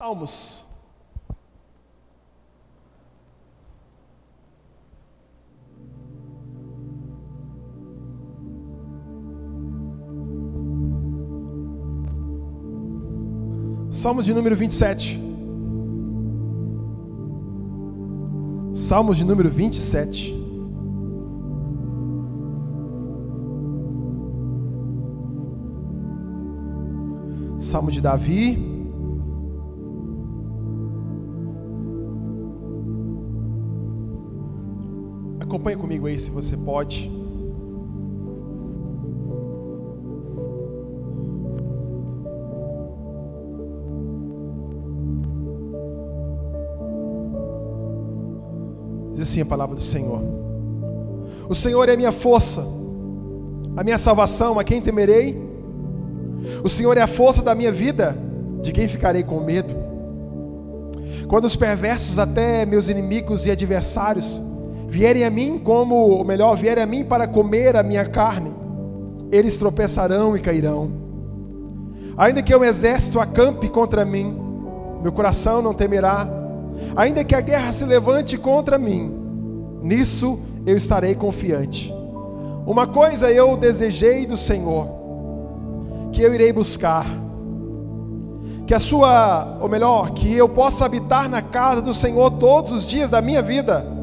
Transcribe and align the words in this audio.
Salmos. 0.00 0.64
Salmos 13.90 14.24
de 14.24 14.32
número 14.34 14.54
27. 14.54 15.20
Salmos 18.72 19.18
de 19.18 19.24
número 19.24 19.50
27. 19.50 20.32
Salmo 27.58 27.90
de 27.90 28.00
Davi. 28.00 28.77
Acompanhe 35.58 35.76
comigo 35.76 36.06
aí 36.06 36.16
se 36.16 36.30
você 36.30 36.56
pode. 36.56 37.10
Diz 49.12 49.22
assim 49.22 49.40
a 49.40 49.46
palavra 49.46 49.74
do 49.74 49.82
Senhor: 49.82 50.22
O 51.48 51.54
Senhor 51.56 51.88
é 51.88 51.94
a 51.94 51.96
minha 51.96 52.12
força, 52.12 52.64
a 53.76 53.82
minha 53.82 53.98
salvação, 53.98 54.60
a 54.60 54.62
quem 54.62 54.80
temerei? 54.80 55.36
O 56.62 56.68
Senhor 56.68 56.96
é 56.96 57.00
a 57.00 57.08
força 57.08 57.42
da 57.42 57.52
minha 57.52 57.72
vida, 57.72 58.16
de 58.62 58.70
quem 58.70 58.86
ficarei 58.86 59.24
com 59.24 59.40
medo? 59.40 59.74
Quando 61.26 61.46
os 61.46 61.56
perversos, 61.56 62.16
até 62.16 62.64
meus 62.64 62.88
inimigos 62.88 63.44
e 63.44 63.50
adversários, 63.50 64.40
vierem 64.88 65.24
a 65.24 65.30
mim 65.30 65.58
como, 65.58 65.94
ou 65.94 66.24
melhor, 66.24 66.56
vierem 66.56 66.82
a 66.82 66.86
mim 66.86 67.04
para 67.04 67.28
comer 67.28 67.76
a 67.76 67.82
minha 67.82 68.06
carne, 68.06 68.50
eles 69.30 69.58
tropeçarão 69.58 70.34
e 70.34 70.40
cairão. 70.40 70.90
Ainda 72.16 72.42
que 72.42 72.54
o 72.54 72.64
exército 72.64 73.20
acampe 73.20 73.68
contra 73.68 74.04
mim, 74.04 74.34
meu 75.02 75.12
coração 75.12 75.60
não 75.60 75.74
temerá. 75.74 76.26
Ainda 76.96 77.22
que 77.22 77.34
a 77.34 77.40
guerra 77.40 77.70
se 77.70 77.84
levante 77.84 78.38
contra 78.38 78.78
mim, 78.78 79.12
nisso 79.82 80.40
eu 80.66 80.76
estarei 80.76 81.14
confiante. 81.14 81.94
Uma 82.66 82.86
coisa 82.86 83.30
eu 83.30 83.56
desejei 83.56 84.26
do 84.26 84.36
Senhor, 84.36 84.88
que 86.12 86.22
eu 86.22 86.34
irei 86.34 86.52
buscar, 86.52 87.06
que 88.66 88.74
a 88.74 88.78
sua, 88.78 89.58
ou 89.60 89.68
melhor, 89.68 90.10
que 90.12 90.34
eu 90.34 90.48
possa 90.48 90.86
habitar 90.86 91.28
na 91.28 91.42
casa 91.42 91.82
do 91.82 91.92
Senhor 91.92 92.30
todos 92.32 92.72
os 92.72 92.88
dias 92.88 93.10
da 93.10 93.20
minha 93.20 93.42
vida 93.42 93.97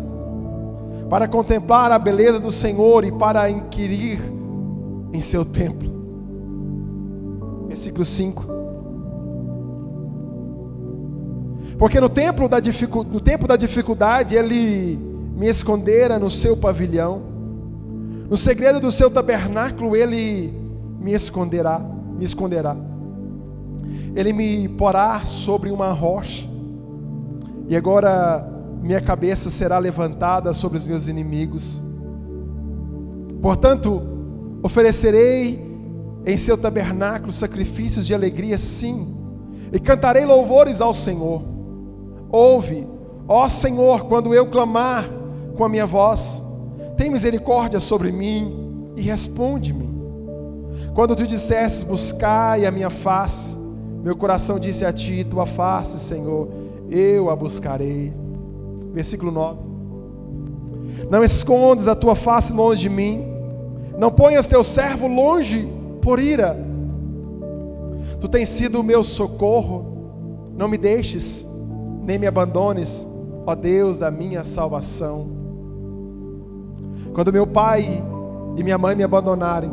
para 1.10 1.28
contemplar 1.28 1.92
a 1.92 2.00
beleza 2.00 2.40
do 2.40 2.50
Senhor 2.50 3.04
e 3.04 3.12
para 3.12 3.50
inquirir 3.50 4.20
em 5.14 5.22
seu 5.22 5.46
templo. 5.46 5.94
Versículo 7.68 8.06
5. 8.06 8.46
Porque 11.78 12.00
no 12.00 12.10
tempo 12.10 12.48
da, 12.48 12.58
no 13.12 13.20
tempo 13.20 13.48
da 13.48 13.56
dificuldade 13.56 14.36
ele 14.36 14.98
me 15.36 15.48
escondera 15.48 16.18
no 16.18 16.30
seu 16.30 16.56
pavilhão, 16.56 17.22
no 18.30 18.38
segredo 18.38 18.80
do 18.80 18.92
seu 18.92 19.12
tabernáculo 19.12 19.96
ele 19.96 20.54
me 21.00 21.14
esconderá, 21.14 21.80
me 22.18 22.24
esconderá. 22.24 22.76
Ele 24.16 24.32
me 24.32 24.68
porá 24.70 25.24
sobre 25.26 25.70
uma 25.70 25.92
rocha. 25.92 26.48
E 27.68 27.76
agora 27.76 28.55
minha 28.86 29.02
cabeça 29.02 29.50
será 29.50 29.80
levantada 29.80 30.54
sobre 30.54 30.78
os 30.78 30.86
meus 30.86 31.08
inimigos. 31.08 31.84
Portanto, 33.42 34.00
oferecerei 34.62 35.60
em 36.24 36.38
seu 36.38 36.56
tabernáculo 36.56 37.32
sacrifícios 37.32 38.06
de 38.06 38.14
alegria, 38.14 38.60
sim, 38.60 39.08
e 39.74 39.80
cantarei 39.80 40.24
louvores 40.24 40.82
ao 40.82 40.94
Senhor. 40.94 41.42
Ouve, 42.30 42.88
ó 43.28 43.50
Senhor, 43.50 44.06
quando 44.06 44.36
eu 44.36 44.52
clamar 44.52 45.10
com 45.58 45.64
a 45.64 45.70
minha 45.70 45.88
voz, 45.88 46.44
tem 46.96 47.10
misericórdia 47.10 47.80
sobre 47.80 48.12
mim 48.12 48.94
e 48.96 49.02
responde-me. 49.02 49.90
Quando 50.94 51.16
tu 51.16 51.26
dissesses, 51.26 51.82
buscai 51.82 52.68
a 52.68 52.72
minha 52.72 52.92
face, 52.92 53.58
meu 54.04 54.16
coração 54.16 54.60
disse 54.60 54.86
a 54.86 54.94
ti, 54.94 55.24
tua 55.24 55.48
face, 55.48 56.00
Senhor, 56.00 56.48
eu 56.92 57.32
a 57.32 57.36
buscarei. 57.36 58.25
Versículo 58.96 59.30
9. 59.30 59.60
Não 61.12 61.22
escondes 61.22 61.90
a 61.90 61.96
tua 61.96 62.16
face 62.16 62.54
longe 62.54 62.84
de 62.84 62.90
mim, 62.90 63.26
não 63.98 64.10
ponhas 64.10 64.48
teu 64.48 64.64
servo 64.64 65.06
longe 65.06 65.68
por 66.02 66.18
ira. 66.18 66.58
Tu 68.22 68.30
tens 68.30 68.48
sido 68.48 68.80
o 68.80 68.84
meu 68.84 69.04
socorro, 69.04 69.86
não 70.56 70.70
me 70.70 70.78
deixes, 70.78 71.46
nem 72.04 72.18
me 72.18 72.26
abandones, 72.26 73.06
ó 73.46 73.54
Deus 73.54 74.00
da 74.00 74.10
minha 74.10 74.46
salvação. 74.46 75.28
Quando 77.14 77.34
meu 77.34 77.46
pai 77.46 78.02
e 78.56 78.64
minha 78.64 78.78
mãe 78.78 78.96
me 78.96 79.04
abandonarem, 79.04 79.72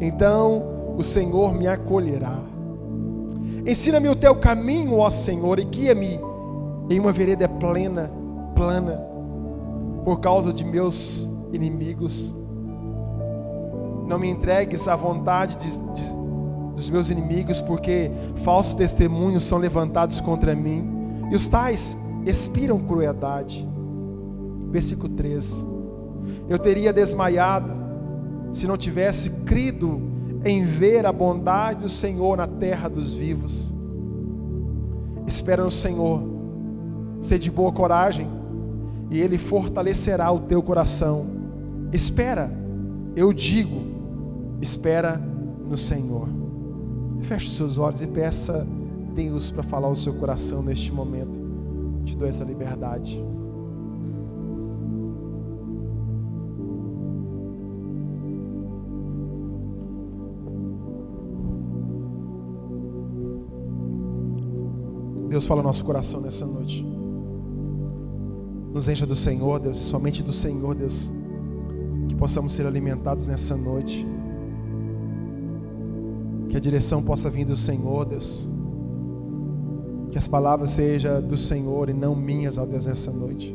então 0.00 0.94
o 0.96 1.04
Senhor 1.04 1.54
me 1.54 1.66
acolherá. 1.66 2.38
Ensina-me 3.66 4.08
o 4.08 4.16
teu 4.16 4.34
caminho, 4.34 4.96
ó 4.96 5.10
Senhor, 5.10 5.58
e 5.58 5.64
guia-me 5.64 6.18
em 6.88 6.98
uma 6.98 7.12
vereda 7.12 7.46
plena 7.46 8.10
plana 8.58 9.00
por 10.04 10.18
causa 10.18 10.52
de 10.52 10.64
meus 10.64 11.30
inimigos. 11.52 12.36
Não 14.06 14.18
me 14.18 14.28
entregues 14.28 14.88
à 14.88 14.96
vontade 14.96 15.56
de, 15.56 15.78
de, 15.78 16.16
dos 16.74 16.90
meus 16.90 17.08
inimigos, 17.08 17.60
porque 17.60 18.10
falsos 18.42 18.74
testemunhos 18.74 19.44
são 19.44 19.58
levantados 19.58 20.20
contra 20.20 20.56
mim, 20.56 20.84
e 21.30 21.36
os 21.36 21.46
tais 21.46 21.96
expiram 22.26 22.80
crueldade. 22.80 23.66
Versículo 24.70 25.08
3: 25.10 25.64
Eu 26.48 26.58
teria 26.58 26.92
desmaiado 26.92 27.70
se 28.50 28.66
não 28.66 28.76
tivesse 28.76 29.30
crido 29.46 30.00
em 30.44 30.64
ver 30.64 31.06
a 31.06 31.12
bondade 31.12 31.80
do 31.80 31.88
Senhor 31.88 32.36
na 32.36 32.46
terra 32.46 32.88
dos 32.88 33.12
vivos. 33.12 33.72
Espera 35.26 35.62
no 35.62 35.70
Senhor, 35.70 36.22
ser 37.20 37.38
de 37.38 37.50
boa 37.50 37.70
coragem, 37.70 38.37
e 39.10 39.20
Ele 39.20 39.38
fortalecerá 39.38 40.30
o 40.30 40.40
teu 40.40 40.62
coração. 40.62 41.26
Espera, 41.92 42.52
eu 43.16 43.32
digo, 43.32 43.80
espera 44.60 45.16
no 45.68 45.76
Senhor. 45.76 46.28
Feche 47.22 47.48
os 47.48 47.56
seus 47.56 47.78
olhos 47.78 48.02
e 48.02 48.06
peça 48.06 48.66
Deus 49.14 49.50
para 49.50 49.62
falar 49.62 49.88
o 49.88 49.96
seu 49.96 50.14
coração 50.14 50.62
neste 50.62 50.92
momento. 50.92 51.40
Te 52.04 52.16
dou 52.16 52.28
essa 52.28 52.44
liberdade. 52.44 53.22
Deus 65.28 65.46
fala 65.46 65.60
no 65.60 65.68
nosso 65.68 65.84
coração 65.84 66.20
nessa 66.20 66.46
noite. 66.46 66.97
Nos 68.72 68.88
encha 68.88 69.06
do 69.06 69.16
Senhor, 69.16 69.58
Deus, 69.58 69.76
somente 69.76 70.22
do 70.22 70.32
Senhor, 70.32 70.74
Deus. 70.74 71.10
Que 72.08 72.14
possamos 72.14 72.52
ser 72.52 72.66
alimentados 72.66 73.26
nessa 73.26 73.56
noite. 73.56 74.06
Que 76.48 76.56
a 76.56 76.60
direção 76.60 77.02
possa 77.02 77.30
vir 77.30 77.44
do 77.44 77.56
Senhor, 77.56 78.04
Deus. 78.04 78.48
Que 80.10 80.18
as 80.18 80.28
palavras 80.28 80.70
sejam 80.70 81.20
do 81.22 81.36
Senhor 81.36 81.88
e 81.90 81.92
não 81.92 82.14
minhas, 82.14 82.58
ó 82.58 82.64
Deus, 82.64 82.86
nessa 82.86 83.10
noite. 83.10 83.54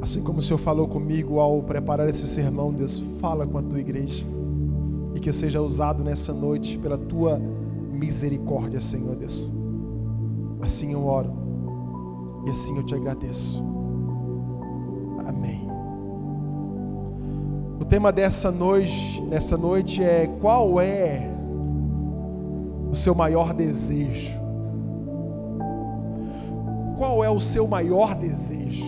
Assim 0.00 0.22
como 0.22 0.40
o 0.40 0.42
Senhor 0.42 0.58
falou 0.58 0.88
comigo 0.88 1.38
ao 1.38 1.62
preparar 1.62 2.08
esse 2.08 2.26
sermão, 2.26 2.72
Deus, 2.72 3.02
fala 3.20 3.46
com 3.46 3.58
a 3.58 3.62
tua 3.62 3.80
igreja. 3.80 4.26
E 5.14 5.20
que 5.20 5.28
eu 5.28 5.32
seja 5.32 5.60
usado 5.60 6.02
nessa 6.02 6.32
noite 6.32 6.78
pela 6.78 6.98
tua 6.98 7.40
misericórdia, 7.92 8.80
Senhor 8.80 9.14
Deus. 9.14 9.52
Assim 10.60 10.92
eu 10.92 11.04
oro. 11.04 11.30
E 12.46 12.50
assim 12.50 12.76
eu 12.76 12.82
te 12.82 12.94
agradeço. 12.94 13.62
Tema 17.92 18.10
dessa 18.10 18.50
noite, 18.50 19.20
nessa 19.28 19.54
noite 19.54 20.02
é 20.02 20.26
qual 20.40 20.80
é 20.80 21.30
o 22.90 22.94
seu 22.94 23.14
maior 23.14 23.52
desejo? 23.52 24.32
Qual 26.96 27.22
é 27.22 27.28
o 27.28 27.38
seu 27.38 27.68
maior 27.68 28.14
desejo? 28.14 28.86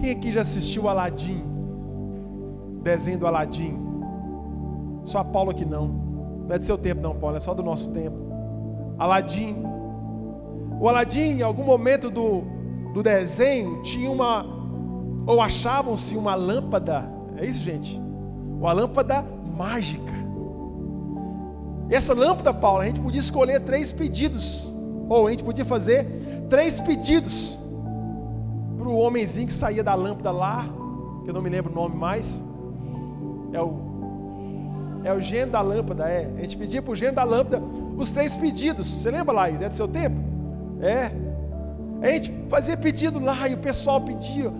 Quem 0.00 0.10
aqui 0.10 0.32
já 0.32 0.40
assistiu 0.40 0.88
Aladim? 0.88 1.44
Desenho 2.82 3.20
do 3.20 3.26
Aladim? 3.28 3.78
Só 5.04 5.18
a 5.18 5.24
Paulo 5.24 5.54
que 5.54 5.64
não. 5.64 5.86
Não 6.48 6.56
é 6.56 6.58
do 6.58 6.64
seu 6.64 6.76
tempo, 6.76 7.00
não, 7.00 7.14
Paulo, 7.14 7.36
é 7.36 7.40
só 7.40 7.54
do 7.54 7.62
nosso 7.62 7.88
tempo. 7.90 8.16
Aladim. 8.98 9.62
O 10.80 10.88
Aladim, 10.88 11.38
em 11.38 11.42
algum 11.42 11.62
momento 11.62 12.10
do, 12.10 12.42
do 12.92 13.00
desenho, 13.00 13.80
tinha 13.84 14.10
uma. 14.10 14.61
Ou 15.26 15.40
achavam-se 15.40 16.16
uma 16.16 16.34
lâmpada. 16.34 17.08
É 17.36 17.46
isso, 17.46 17.60
gente? 17.60 18.00
Uma 18.58 18.72
lâmpada 18.72 19.24
mágica. 19.56 20.12
Essa 21.90 22.14
lâmpada, 22.14 22.54
Paulo, 22.54 22.80
a 22.80 22.86
gente 22.86 23.00
podia 23.00 23.20
escolher 23.20 23.60
três 23.60 23.92
pedidos. 23.92 24.72
Ou 25.08 25.26
a 25.26 25.30
gente 25.30 25.44
podia 25.44 25.64
fazer 25.64 26.06
três 26.48 26.80
pedidos 26.80 27.58
para 28.78 28.88
o 28.88 28.98
homenzinho 28.98 29.46
que 29.46 29.52
saía 29.52 29.82
da 29.82 29.94
lâmpada 29.94 30.30
lá, 30.30 30.66
que 31.22 31.30
eu 31.30 31.34
não 31.34 31.42
me 31.42 31.50
lembro 31.50 31.70
o 31.70 31.74
nome 31.74 31.96
mais. 31.96 32.42
É 33.52 33.60
o 33.60 33.92
é 35.04 35.12
o 35.12 35.20
gênio 35.20 35.50
da 35.50 35.60
lâmpada, 35.60 36.08
é. 36.08 36.30
A 36.36 36.40
gente 36.42 36.56
pedia 36.56 36.80
para 36.80 36.92
o 36.92 36.96
gênio 36.96 37.14
da 37.14 37.24
lâmpada 37.24 37.60
os 37.96 38.12
três 38.12 38.36
pedidos. 38.36 38.86
Você 38.88 39.10
lembra 39.10 39.34
lá? 39.34 39.48
É 39.48 39.68
do 39.68 39.74
seu 39.74 39.88
tempo? 39.88 40.16
É. 40.80 41.10
A 42.00 42.08
gente 42.12 42.32
fazia 42.48 42.76
pedido 42.76 43.18
lá 43.18 43.48
e 43.48 43.54
o 43.54 43.58
pessoal 43.58 44.00
pedia 44.00 44.52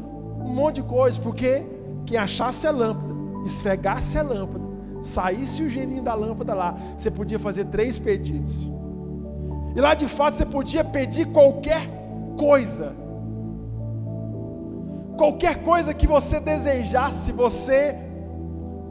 um 0.52 0.54
monte 0.54 0.76
de 0.76 0.82
coisa, 0.82 1.18
porque 1.20 1.64
quem 2.06 2.18
achasse 2.18 2.66
a 2.66 2.70
lâmpada, 2.70 3.14
esfregasse 3.46 4.18
a 4.18 4.22
lâmpada, 4.22 4.64
saísse 5.00 5.62
o 5.62 5.68
geninho 5.68 6.02
da 6.02 6.14
lâmpada 6.14 6.54
lá, 6.54 6.76
você 6.96 7.10
podia 7.10 7.38
fazer 7.38 7.64
três 7.66 7.98
pedidos. 7.98 8.70
E 9.74 9.80
lá 9.80 9.94
de 9.94 10.06
fato 10.06 10.36
você 10.36 10.44
podia 10.44 10.84
pedir 10.84 11.26
qualquer 11.28 11.88
coisa. 12.36 12.94
Qualquer 15.16 15.62
coisa 15.62 15.94
que 15.94 16.06
você 16.06 16.38
desejasse, 16.38 17.32
você 17.32 17.96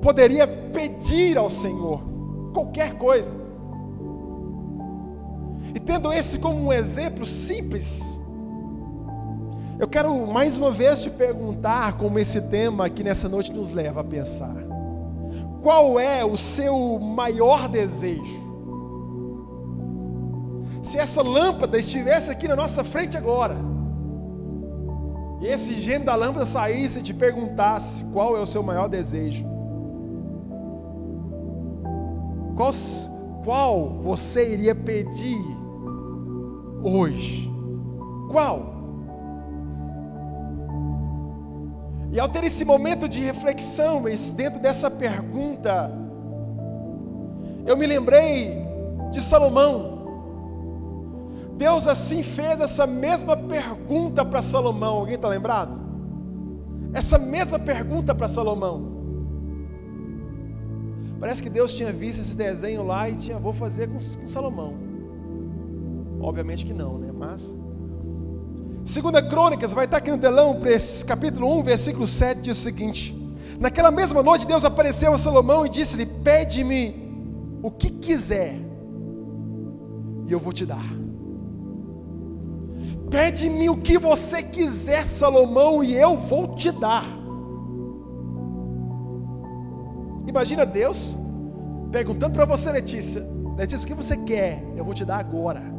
poderia 0.02 0.48
pedir 0.48 1.38
ao 1.38 1.50
Senhor 1.50 2.02
qualquer 2.54 2.98
coisa. 2.98 3.34
E 5.76 5.80
tendo 5.80 6.12
esse 6.12 6.40
como 6.40 6.60
um 6.60 6.74
exemplo 6.74 7.26
simples, 7.26 8.20
eu 9.82 9.88
quero 9.88 10.28
mais 10.28 10.58
uma 10.58 10.70
vez 10.70 11.02
te 11.02 11.10
perguntar 11.10 11.98
como 11.98 12.20
esse 12.20 12.40
tema 12.40 12.86
aqui 12.86 13.04
nessa 13.04 13.28
noite 13.28 13.52
nos 13.52 13.72
leva 13.72 14.02
a 14.02 14.04
pensar. 14.04 14.56
Qual 15.64 16.00
é 16.00 16.24
o 16.24 16.38
seu 16.38 17.00
maior 17.00 17.68
desejo? 17.68 18.40
Se 20.84 21.00
essa 21.00 21.24
lâmpada 21.24 21.80
estivesse 21.80 22.30
aqui 22.30 22.48
na 22.48 22.56
nossa 22.56 22.84
frente 22.84 23.18
agora, 23.18 23.58
e 25.42 25.48
esse 25.48 25.74
gênio 25.80 26.06
da 26.06 26.14
lâmpada 26.14 26.46
saísse 26.46 27.00
e 27.00 27.02
te 27.02 27.14
perguntasse 27.16 28.04
qual 28.14 28.38
é 28.38 28.40
o 28.40 28.46
seu 28.46 28.62
maior 28.62 28.88
desejo, 28.88 29.44
qual, 32.56 32.72
qual 33.44 33.90
você 34.04 34.54
iria 34.54 34.76
pedir 34.76 35.44
hoje? 36.84 37.52
Qual? 38.32 38.71
E 42.12 42.20
ao 42.20 42.28
ter 42.28 42.44
esse 42.44 42.66
momento 42.66 43.08
de 43.08 43.22
reflexão, 43.22 44.04
dentro 44.36 44.60
dessa 44.60 44.92
pergunta, 44.92 45.92
eu 47.66 47.78
me 47.78 47.88
lembrei 47.88 48.58
de 49.12 49.22
Salomão. 49.22 50.02
Deus 51.58 51.88
assim 51.88 52.22
fez 52.24 52.60
essa 52.60 52.86
mesma 52.86 53.38
pergunta 53.38 54.26
para 54.26 54.42
Salomão. 54.42 54.98
Alguém 54.98 55.16
está 55.16 55.30
lembrado? 55.30 55.80
Essa 56.94 57.18
mesma 57.18 57.60
pergunta 57.60 58.14
para 58.14 58.28
Salomão. 58.28 58.92
Parece 61.20 61.42
que 61.44 61.50
Deus 61.50 61.76
tinha 61.78 61.94
visto 61.94 62.20
esse 62.20 62.36
desenho 62.36 62.84
lá 62.84 63.08
e 63.08 63.16
tinha, 63.16 63.38
vou 63.38 63.54
fazer 63.54 63.88
com, 63.88 64.00
com 64.22 64.28
Salomão. 64.28 64.74
Obviamente 66.20 66.66
que 66.66 66.74
não, 66.74 66.98
né? 66.98 67.12
Mas. 67.14 67.56
Segunda 68.84 69.22
Crônicas, 69.22 69.74
vai 69.74 69.86
estar 69.86 69.98
aqui 69.98 70.10
no 70.10 70.18
telão, 70.18 70.60
capítulo 71.06 71.60
1, 71.60 71.64
versículo 71.64 72.08
7, 72.08 72.42
diz 72.42 72.58
o 72.58 72.62
seguinte: 72.62 73.16
Naquela 73.60 73.92
mesma 73.92 74.24
noite, 74.24 74.48
Deus 74.48 74.66
apareceu 74.66 75.14
a 75.14 75.18
Salomão 75.18 75.66
e 75.66 75.70
disse-lhe: 75.70 76.06
Pede-me 76.06 76.96
o 77.62 77.70
que 77.70 77.92
quiser, 77.92 78.56
e 80.28 80.32
eu 80.32 80.40
vou 80.40 80.52
te 80.52 80.66
dar. 80.66 80.84
Pede-me 83.12 83.70
o 83.70 83.78
que 83.78 84.00
você 84.00 84.42
quiser, 84.42 85.06
Salomão, 85.06 85.84
e 85.84 85.94
eu 85.94 86.18
vou 86.18 86.56
te 86.56 86.72
dar. 86.72 87.06
Imagina 90.26 90.66
Deus 90.66 91.18
perguntando 91.92 92.34
para 92.34 92.46
você, 92.46 92.72
Letícia: 92.72 93.28
Letícia, 93.56 93.86
o 93.86 93.88
que 93.88 93.94
você 93.94 94.18
quer? 94.18 94.64
Eu 94.76 94.84
vou 94.84 94.94
te 94.96 95.06
dar 95.06 95.20
agora. 95.20 95.71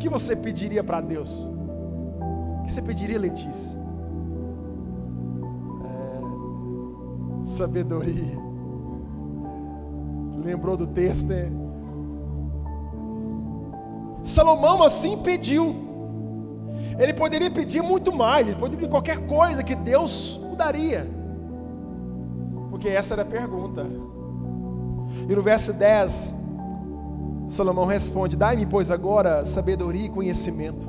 Que 0.00 0.08
você 0.08 0.34
pediria 0.34 0.82
para 0.82 1.00
Deus? 1.02 1.44
O 1.44 2.62
que 2.64 2.72
você 2.72 2.80
pediria, 2.80 3.18
Letícia? 3.18 3.78
É, 5.84 7.44
sabedoria. 7.44 8.38
Lembrou 10.42 10.76
do 10.76 10.86
texto, 10.86 11.26
né? 11.26 11.52
Salomão 14.22 14.82
assim 14.82 15.18
pediu. 15.18 15.74
Ele 16.98 17.12
poderia 17.12 17.50
pedir 17.50 17.82
muito 17.82 18.10
mais, 18.10 18.46
ele 18.46 18.56
poderia 18.56 18.78
pedir 18.78 18.90
qualquer 18.90 19.26
coisa 19.26 19.62
que 19.62 19.74
Deus 19.74 20.40
o 20.50 20.56
daria. 20.56 21.06
Porque 22.70 22.88
essa 22.88 23.14
era 23.14 23.22
a 23.22 23.26
pergunta. 23.26 23.86
E 25.28 25.34
no 25.36 25.42
verso 25.42 25.74
10, 25.74 26.34
Salomão 27.56 27.84
responde: 27.84 28.36
Dai-me, 28.36 28.64
pois, 28.64 28.90
agora 28.92 29.44
sabedoria 29.44 30.06
e 30.06 30.16
conhecimento, 30.18 30.86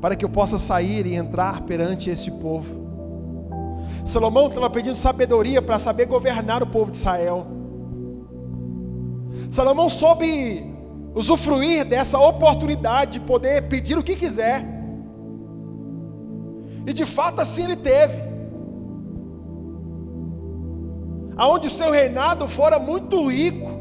para 0.00 0.14
que 0.14 0.24
eu 0.26 0.28
possa 0.28 0.58
sair 0.58 1.06
e 1.06 1.14
entrar 1.14 1.62
perante 1.62 2.10
este 2.10 2.30
povo. 2.30 2.82
Salomão 4.04 4.48
estava 4.48 4.68
pedindo 4.68 4.94
sabedoria 4.94 5.62
para 5.62 5.78
saber 5.78 6.06
governar 6.06 6.62
o 6.62 6.66
povo 6.66 6.90
de 6.90 6.98
Israel. 6.98 7.46
Salomão 9.50 9.88
soube 9.88 10.30
usufruir 11.14 11.84
dessa 11.86 12.18
oportunidade 12.18 13.12
de 13.12 13.20
poder 13.20 13.68
pedir 13.72 13.96
o 13.96 14.02
que 14.02 14.16
quiser. 14.16 14.58
E 16.86 16.92
de 16.92 17.06
fato 17.06 17.40
assim 17.40 17.64
ele 17.64 17.76
teve 17.76 18.18
aonde 21.36 21.68
o 21.68 21.70
seu 21.70 21.90
reinado 21.90 22.46
fora 22.48 22.78
muito 22.78 23.28
rico, 23.28 23.71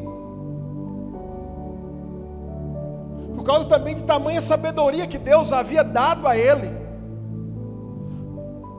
por 3.42 3.48
causa 3.52 3.68
também 3.68 3.95
de 3.95 4.04
tamanha 4.04 4.40
sabedoria 4.40 5.07
que 5.12 5.18
Deus 5.18 5.52
havia 5.52 5.83
dado 5.83 6.28
a 6.31 6.38
ele. 6.38 6.69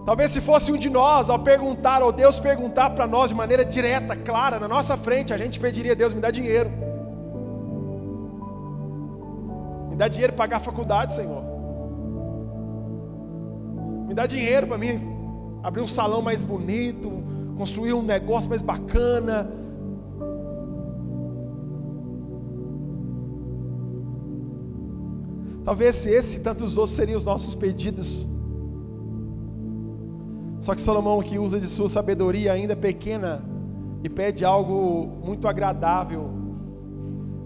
Talvez 0.06 0.30
se 0.30 0.40
fosse 0.40 0.70
um 0.70 0.76
de 0.84 0.88
nós, 0.88 1.28
ao 1.28 1.38
perguntar, 1.50 2.00
ou 2.00 2.12
Deus 2.12 2.38
perguntar 2.38 2.90
para 2.90 3.04
nós 3.14 3.30
de 3.30 3.34
maneira 3.34 3.64
direta, 3.64 4.14
clara, 4.28 4.60
na 4.60 4.68
nossa 4.68 4.96
frente, 4.96 5.34
a 5.34 5.38
gente 5.42 5.58
pediria: 5.58 5.96
Deus, 5.96 6.14
me 6.14 6.20
dá 6.20 6.30
dinheiro. 6.30 6.70
Me 9.90 9.96
dá 9.96 10.06
dinheiro 10.06 10.32
para 10.32 10.44
pagar 10.44 10.58
a 10.58 10.66
faculdade, 10.70 11.12
Senhor. 11.12 11.42
Me 14.06 14.14
dá 14.14 14.26
dinheiro 14.26 14.68
para 14.68 14.78
mim 14.78 14.94
abrir 15.64 15.82
um 15.82 15.88
salão 15.88 16.22
mais 16.22 16.44
bonito, 16.44 17.10
construir 17.58 17.94
um 17.94 18.02
negócio 18.14 18.48
mais 18.48 18.62
bacana. 18.62 19.50
Talvez 25.64 26.06
esse 26.06 26.38
e 26.38 26.40
tantos 26.40 26.76
outros 26.76 26.96
seriam 26.96 27.18
os 27.18 27.24
nossos 27.24 27.54
pedidos. 27.54 28.28
Só 30.58 30.74
que 30.74 30.80
Salomão 30.80 31.20
aqui 31.20 31.38
usa 31.38 31.58
de 31.60 31.66
sua 31.66 31.88
sabedoria 31.88 32.52
ainda 32.52 32.74
pequena 32.74 33.44
e 34.04 34.08
pede 34.08 34.44
algo 34.44 35.08
muito 35.24 35.46
agradável, 35.46 36.30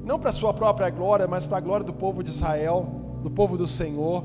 não 0.04 0.18
para 0.18 0.32
sua 0.32 0.52
própria 0.54 0.88
glória, 0.88 1.26
mas 1.26 1.46
para 1.46 1.58
a 1.58 1.61
glória 1.61 1.85
do 1.85 1.92
povo 1.92 2.23
de 2.23 2.30
Israel, 2.30 2.87
do 3.23 3.30
povo 3.30 3.56
do 3.58 3.66
Senhor. 3.66 4.25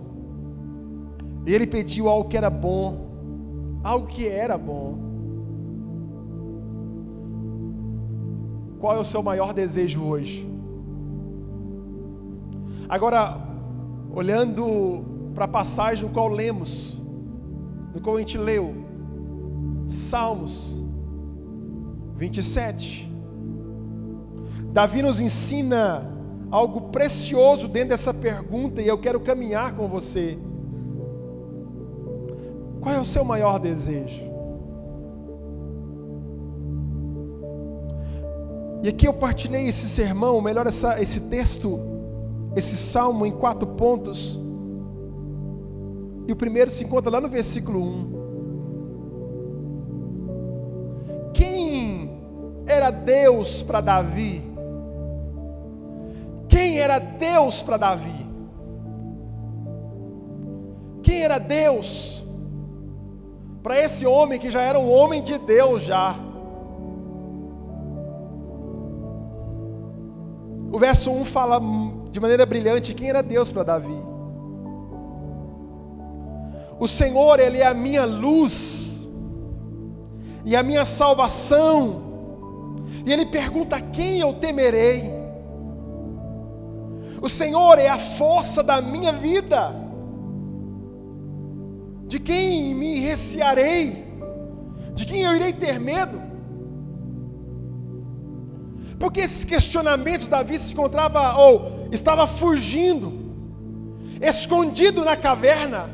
E 1.45 1.53
ele 1.53 1.67
pediu 1.67 2.07
algo 2.07 2.29
que 2.29 2.37
era 2.37 2.49
bom, 2.49 2.85
algo 3.83 4.07
que 4.07 4.27
era 4.27 4.57
bom. 4.57 4.97
Qual 8.79 8.95
é 8.95 8.99
o 8.99 9.05
seu 9.05 9.21
maior 9.21 9.53
desejo 9.53 10.03
hoje? 10.03 10.47
Agora, 12.89 13.50
olhando 14.13 15.31
para 15.33 15.45
a 15.45 15.47
passagem 15.47 16.05
no 16.05 16.11
qual 16.11 16.27
lemos, 16.27 16.99
no 17.93 18.01
qual 18.01 18.17
a 18.17 18.19
gente 18.19 18.37
leu, 18.37 18.73
Salmos 19.87 20.81
27. 22.17 23.11
Davi 24.71 25.01
nos 25.01 25.19
ensina 25.19 26.07
algo 26.49 26.81
precioso 26.89 27.67
dentro 27.67 27.89
dessa 27.89 28.13
pergunta 28.13 28.81
e 28.81 28.87
eu 28.87 28.97
quero 28.97 29.19
caminhar 29.19 29.75
com 29.75 29.87
você. 29.87 30.37
Qual 32.81 32.93
é 32.93 32.99
o 32.99 33.05
seu 33.05 33.23
maior 33.23 33.59
desejo? 33.59 34.31
E 38.83 38.89
aqui 38.89 39.07
eu 39.07 39.13
partilhei 39.13 39.67
esse 39.67 39.87
sermão, 39.87 40.33
ou 40.35 40.41
melhor, 40.41 40.65
essa, 40.65 40.99
esse 40.99 41.21
texto, 41.21 41.79
esse 42.55 42.75
salmo 42.75 43.25
em 43.25 43.31
quatro 43.31 43.67
pontos. 43.67 44.39
E 46.27 46.31
o 46.31 46.35
primeiro 46.35 46.69
se 46.69 46.83
encontra 46.83 47.11
lá 47.11 47.21
no 47.21 47.29
versículo 47.29 47.81
1. 47.81 48.21
Quem 51.33 52.09
era 52.67 52.91
Deus 52.91 53.63
para 53.63 53.81
Davi? 53.81 54.43
Quem 56.47 56.79
era 56.79 56.99
Deus 56.99 57.63
para 57.63 57.77
Davi? 57.77 58.25
Quem 61.01 61.23
era 61.23 61.37
Deus 61.39 62.25
para 63.63 63.79
esse 63.79 64.05
homem 64.05 64.39
que 64.39 64.51
já 64.51 64.61
era 64.61 64.79
um 64.79 64.91
homem 64.91 65.21
de 65.21 65.37
Deus 65.37 65.83
já? 65.83 66.15
O 70.71 70.79
verso 70.79 71.11
1 71.11 71.25
fala 71.25 71.59
de 72.11 72.19
maneira 72.19 72.45
brilhante 72.45 72.93
quem 72.93 73.09
era 73.09 73.23
Deus 73.23 73.51
para 73.51 73.63
Davi. 73.63 73.99
O 76.79 76.87
Senhor, 76.87 77.39
Ele 77.39 77.59
é 77.59 77.67
a 77.67 77.73
minha 77.73 78.05
luz 78.05 79.07
e 80.43 80.55
a 80.55 80.63
minha 80.63 80.83
salvação. 80.83 81.75
E 83.05 83.13
Ele 83.13 83.25
pergunta: 83.27 83.79
quem 83.79 84.19
eu 84.19 84.33
temerei? 84.33 85.11
O 87.21 87.29
Senhor 87.29 87.77
é 87.77 87.87
a 87.87 87.99
força 87.99 88.63
da 88.63 88.81
minha 88.81 89.13
vida. 89.13 89.75
De 92.07 92.19
quem 92.19 92.73
me 92.75 92.99
recearei? 92.99 94.05
De 94.93 95.05
quem 95.05 95.21
eu 95.21 95.35
irei 95.35 95.53
ter 95.53 95.79
medo? 95.79 96.19
Porque 98.99 99.21
esses 99.21 99.45
questionamentos 99.45 100.27
Davi 100.27 100.57
se 100.59 100.73
encontrava 100.73 101.37
ou 101.37 101.80
estava 101.91 102.25
fugindo, 102.25 103.13
escondido 104.21 105.03
na 105.03 105.15
caverna. 105.15 105.89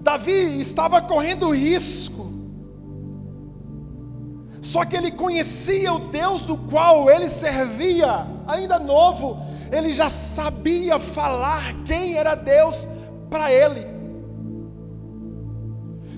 Davi 0.00 0.60
estava 0.60 1.00
correndo 1.02 1.50
risco. 1.50 2.32
Só 4.62 4.84
que 4.84 4.96
ele 4.96 5.10
conhecia 5.10 5.92
o 5.92 5.98
Deus 5.98 6.42
do 6.42 6.56
qual 6.56 7.10
ele 7.10 7.28
servia, 7.28 8.26
ainda 8.46 8.78
novo, 8.78 9.38
ele 9.70 9.92
já 9.92 10.08
sabia 10.08 10.98
falar 10.98 11.74
quem 11.84 12.16
era 12.16 12.34
Deus 12.34 12.88
para 13.28 13.52
ele. 13.52 13.86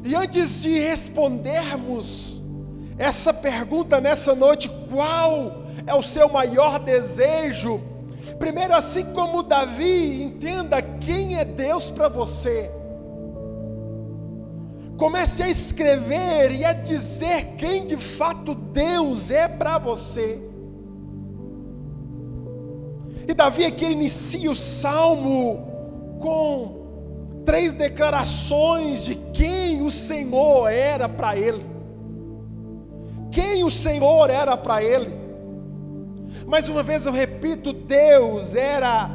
E 0.04 0.14
antes 0.14 0.62
de 0.62 0.78
respondermos 0.78 2.40
essa 2.96 3.34
pergunta 3.34 4.00
nessa 4.00 4.34
noite: 4.34 4.70
qual 4.88 5.65
é 5.86 5.94
o 5.94 6.02
seu 6.02 6.28
maior 6.28 6.78
desejo? 6.78 7.80
Primeiro, 8.38 8.74
assim 8.74 9.04
como 9.12 9.42
Davi, 9.42 10.22
entenda 10.22 10.80
quem 10.80 11.36
é 11.36 11.44
Deus 11.44 11.90
para 11.90 12.08
você. 12.08 12.70
Comece 14.96 15.42
a 15.42 15.48
escrever 15.48 16.52
e 16.52 16.64
a 16.64 16.72
dizer 16.72 17.54
quem 17.56 17.86
de 17.86 17.96
fato 17.96 18.54
Deus 18.54 19.30
é 19.30 19.46
para 19.46 19.78
você. 19.78 20.40
E 23.28 23.34
Davi 23.34 23.64
aqui 23.64 23.86
inicia 23.86 24.50
o 24.50 24.56
salmo 24.56 25.66
com 26.20 27.42
três 27.44 27.74
declarações 27.74 29.04
de 29.04 29.14
quem 29.32 29.82
o 29.82 29.90
Senhor 29.90 30.68
era 30.68 31.08
para 31.08 31.36
ele 31.36 31.76
quem 33.36 33.64
o 33.64 33.70
Senhor 33.70 34.30
era 34.30 34.56
para 34.56 34.82
ele. 34.82 35.12
Mais 36.46 36.68
uma 36.68 36.82
vez 36.82 37.06
eu 37.06 37.12
repito: 37.12 37.72
Deus 37.72 38.54
era 38.54 39.10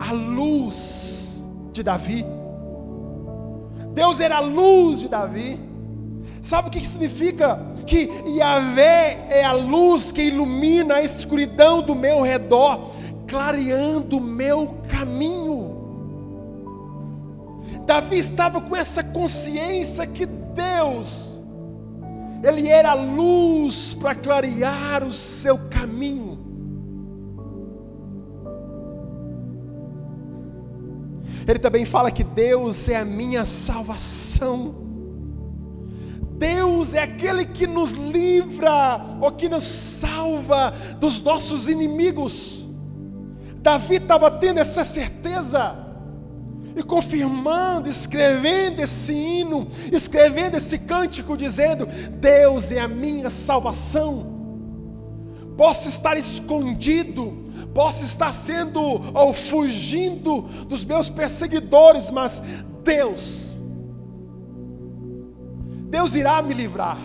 a 0.00 0.12
luz 0.12 1.44
de 1.72 1.82
Davi. 1.82 2.24
Deus 3.94 4.20
era 4.20 4.36
a 4.36 4.40
luz 4.40 5.00
de 5.00 5.08
Davi. 5.08 5.60
Sabe 6.42 6.68
o 6.68 6.70
que 6.70 6.86
significa? 6.86 7.60
Que 7.86 8.08
Yahvé 8.26 9.26
é 9.28 9.44
a 9.44 9.52
luz 9.52 10.12
que 10.12 10.22
ilumina 10.22 10.96
a 10.96 11.02
escuridão 11.02 11.82
do 11.82 11.94
meu 11.94 12.20
redor, 12.20 12.92
clareando 13.26 14.18
o 14.18 14.20
meu 14.20 14.76
caminho. 14.88 15.76
Davi 17.86 18.18
estava 18.18 18.60
com 18.60 18.76
essa 18.76 19.02
consciência 19.02 20.06
que 20.06 20.26
Deus 20.26 21.27
ele 22.42 22.68
era 22.68 22.94
luz 22.94 23.94
para 23.94 24.14
clarear 24.14 25.02
o 25.04 25.12
seu 25.12 25.58
caminho. 25.68 26.38
Ele 31.46 31.58
também 31.58 31.84
fala 31.84 32.10
que 32.10 32.22
Deus 32.22 32.88
é 32.88 32.96
a 32.96 33.04
minha 33.04 33.44
salvação. 33.44 34.74
Deus 36.38 36.94
é 36.94 37.02
aquele 37.02 37.44
que 37.44 37.66
nos 37.66 37.92
livra 37.92 39.00
ou 39.20 39.32
que 39.32 39.48
nos 39.48 39.64
salva 39.64 40.72
dos 41.00 41.20
nossos 41.22 41.66
inimigos. 41.66 42.66
Davi 43.60 43.96
estava 43.96 44.30
tendo 44.30 44.58
essa 44.60 44.84
certeza 44.84 45.87
e 46.80 46.82
confirmando, 46.82 47.88
escrevendo 47.88 48.80
esse 48.80 49.12
hino, 49.12 49.68
escrevendo 49.92 50.56
esse 50.56 50.78
cântico, 50.78 51.36
dizendo: 51.36 51.86
Deus 52.20 52.70
é 52.70 52.80
a 52.80 52.88
minha 52.88 53.30
salvação. 53.30 54.36
Posso 55.56 55.88
estar 55.88 56.16
escondido, 56.16 57.36
posso 57.74 58.04
estar 58.04 58.32
sendo 58.32 58.80
ou 58.80 59.32
fugindo 59.32 60.42
dos 60.68 60.84
meus 60.84 61.10
perseguidores, 61.10 62.10
mas 62.10 62.40
Deus, 62.84 63.58
Deus 65.90 66.14
irá 66.14 66.40
me 66.42 66.54
livrar, 66.54 66.98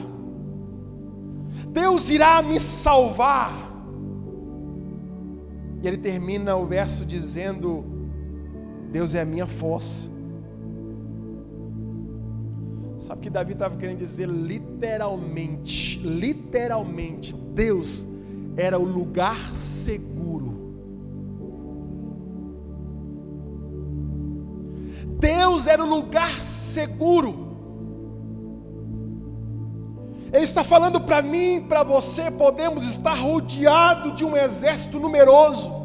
Deus 1.69 2.09
irá 2.09 2.41
me 2.41 2.59
salvar. 2.59 3.51
E 5.81 5.87
ele 5.87 5.97
termina 5.97 6.55
o 6.55 6.65
verso 6.65 7.05
dizendo: 7.05 7.92
Deus 8.93 9.15
é 9.15 9.21
a 9.21 9.25
minha 9.25 9.47
força. 9.47 10.11
Sabe 12.99 13.19
o 13.19 13.23
que 13.23 13.29
Davi 13.31 13.53
estava 13.53 13.75
querendo 13.75 13.97
dizer? 13.97 14.27
Literalmente, 14.29 15.97
literalmente, 15.97 17.33
Deus 17.55 18.05
era 18.55 18.77
o 18.77 18.85
lugar 18.85 19.55
seguro. 19.55 20.53
Deus 25.19 25.65
era 25.65 25.83
o 25.83 25.89
lugar 25.89 26.45
seguro. 26.45 27.31
Ele 30.31 30.43
está 30.43 30.63
falando 30.63 31.01
para 31.01 31.21
mim, 31.23 31.65
para 31.67 31.81
você, 31.81 32.29
podemos 32.29 32.85
estar 32.85 33.15
rodeados 33.15 34.13
de 34.13 34.23
um 34.23 34.37
exército 34.37 34.99
numeroso 34.99 35.82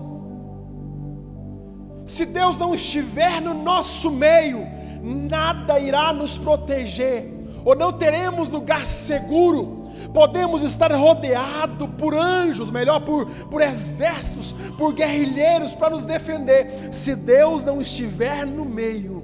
se 2.09 2.25
Deus 2.25 2.59
não 2.59 2.75
estiver 2.75 3.39
no 3.39 3.53
nosso 3.53 4.11
meio, 4.11 4.67
nada 5.03 5.79
irá 5.79 6.11
nos 6.11 6.39
proteger, 6.39 7.31
ou 7.67 7.77
não 7.77 7.93
teremos 7.93 8.49
lugar 8.49 8.87
seguro. 8.87 9.91
Podemos 10.15 10.63
estar 10.63 10.91
rodeados 10.91 11.87
por 11.99 12.15
anjos, 12.15 12.71
melhor, 12.71 13.01
por, 13.01 13.27
por 13.51 13.61
exércitos, 13.61 14.53
por 14.79 14.95
guerrilheiros 14.95 15.75
para 15.75 15.91
nos 15.91 16.07
defender. 16.07 16.89
Se 16.93 17.15
Deus 17.15 17.63
não 17.63 17.79
estiver 17.79 18.47
no 18.47 18.65
meio, 18.65 19.23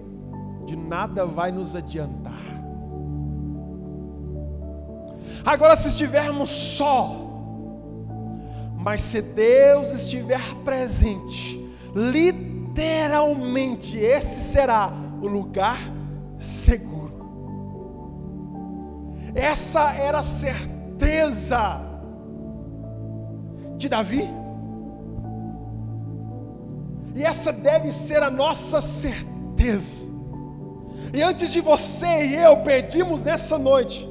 de 0.67 0.76
nada 0.76 1.25
vai 1.25 1.50
nos 1.50 1.75
adiantar. 1.75 2.45
Agora, 5.43 5.75
se 5.75 5.88
estivermos 5.88 6.50
só, 6.50 7.17
mas 8.76 9.00
se 9.00 9.23
Deus 9.23 9.91
estiver 9.91 10.43
presente, 10.64 11.59
literalmente, 11.95 12.54
literalmente 12.75 13.97
esse 13.97 14.52
será 14.52 14.93
o 15.23 15.28
lugar 15.28 15.78
seguro. 16.38 17.14
Essa 19.35 19.93
era 19.93 20.19
a 20.19 20.25
certeza 20.25 21.81
de 23.76 23.88
Davi. 23.88 24.28
E 27.14 27.23
essa 27.23 27.52
deve 27.52 27.93
ser 27.93 28.23
a 28.23 28.31
nossa 28.31 28.81
certeza. 28.81 30.09
E 31.12 31.23
antes 31.23 31.52
de 31.52 31.61
você 31.61 32.26
e 32.26 32.35
eu 32.35 32.57
pedimos 32.59 33.25
nessa 33.25 33.57
noite, 33.57 34.09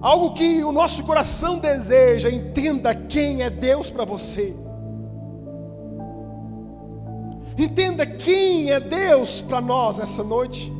algo 0.00 0.32
que 0.32 0.62
o 0.62 0.70
nosso 0.70 1.02
coração 1.04 1.58
deseja, 1.58 2.30
entenda 2.30 2.94
quem 2.94 3.42
é 3.42 3.50
Deus 3.50 3.90
para 3.90 4.04
você. 4.04 4.54
Entenda 7.62 8.04
quem 8.04 8.72
é 8.72 8.80
Deus 8.80 9.40
para 9.40 9.60
nós 9.60 10.00
essa 10.00 10.24
noite. 10.24 10.72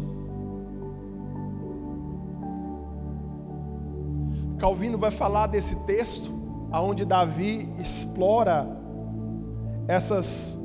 Calvino 4.58 4.98
vai 4.98 5.12
falar 5.12 5.46
desse 5.46 5.76
texto, 5.86 6.30
aonde 6.72 7.04
Davi 7.04 7.68
explora 7.78 8.66
essas 9.86 10.58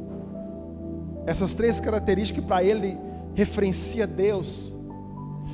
essas 1.28 1.54
três 1.54 1.80
características 1.80 2.42
que 2.42 2.48
para 2.48 2.64
ele 2.64 2.98
referencia 3.36 4.08
Deus, 4.08 4.74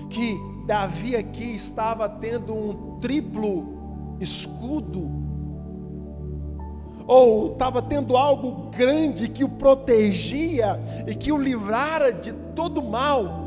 que 0.09 0.37
Davi 0.67 1.15
aqui 1.15 1.55
estava 1.55 2.07
tendo 2.07 2.53
um 2.53 2.99
triplo 3.01 4.15
escudo, 4.19 5.09
ou 7.07 7.53
estava 7.53 7.81
tendo 7.81 8.15
algo 8.15 8.69
grande 8.69 9.27
que 9.27 9.43
o 9.43 9.49
protegia 9.49 10.79
e 11.07 11.13
que 11.15 11.31
o 11.31 11.37
livrara 11.37 12.13
de 12.13 12.33
todo 12.55 12.81
mal. 12.81 13.41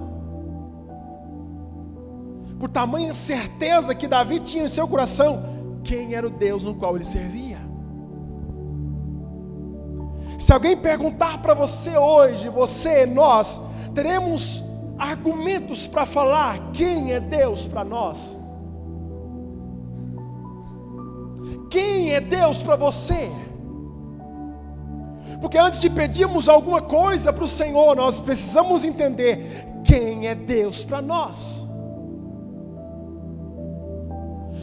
Por 2.59 2.71
tamanha 2.71 3.15
certeza 3.15 3.95
que 3.95 4.09
Davi 4.09 4.41
tinha 4.41 4.65
em 4.65 4.69
seu 4.69 4.89
coração 4.89 5.43
quem 5.85 6.15
era 6.15 6.27
o 6.27 6.31
Deus 6.31 6.63
no 6.63 6.75
qual 6.75 6.97
ele 6.97 7.05
servia. 7.05 7.59
Se 10.39 10.53
alguém 10.53 10.77
perguntar 10.77 11.41
para 11.43 11.55
você 11.55 11.97
hoje, 11.97 12.49
você, 12.49 13.07
nós, 13.07 13.61
teremos 13.95 14.63
argumentos 14.99 15.87
para 15.87 16.05
falar 16.07 16.59
quem 16.73 17.13
é 17.13 17.21
Deus 17.21 17.67
para 17.67 17.85
nós? 17.85 18.39
Quem 21.71 22.13
é 22.13 22.21
Deus 22.21 22.63
para 22.63 22.77
você? 22.77 23.31
Porque 25.41 25.59
antes 25.59 25.81
de 25.81 25.91
pedirmos 25.91 26.49
alguma 26.49 26.81
coisa 26.81 27.33
para 27.33 27.45
o 27.45 27.49
Senhor, 27.49 27.95
nós 27.97 28.21
precisamos 28.21 28.85
entender 28.85 29.67
quem 29.85 30.27
é 30.27 30.35
Deus 30.35 30.85
para 30.85 31.01
nós. 31.03 31.67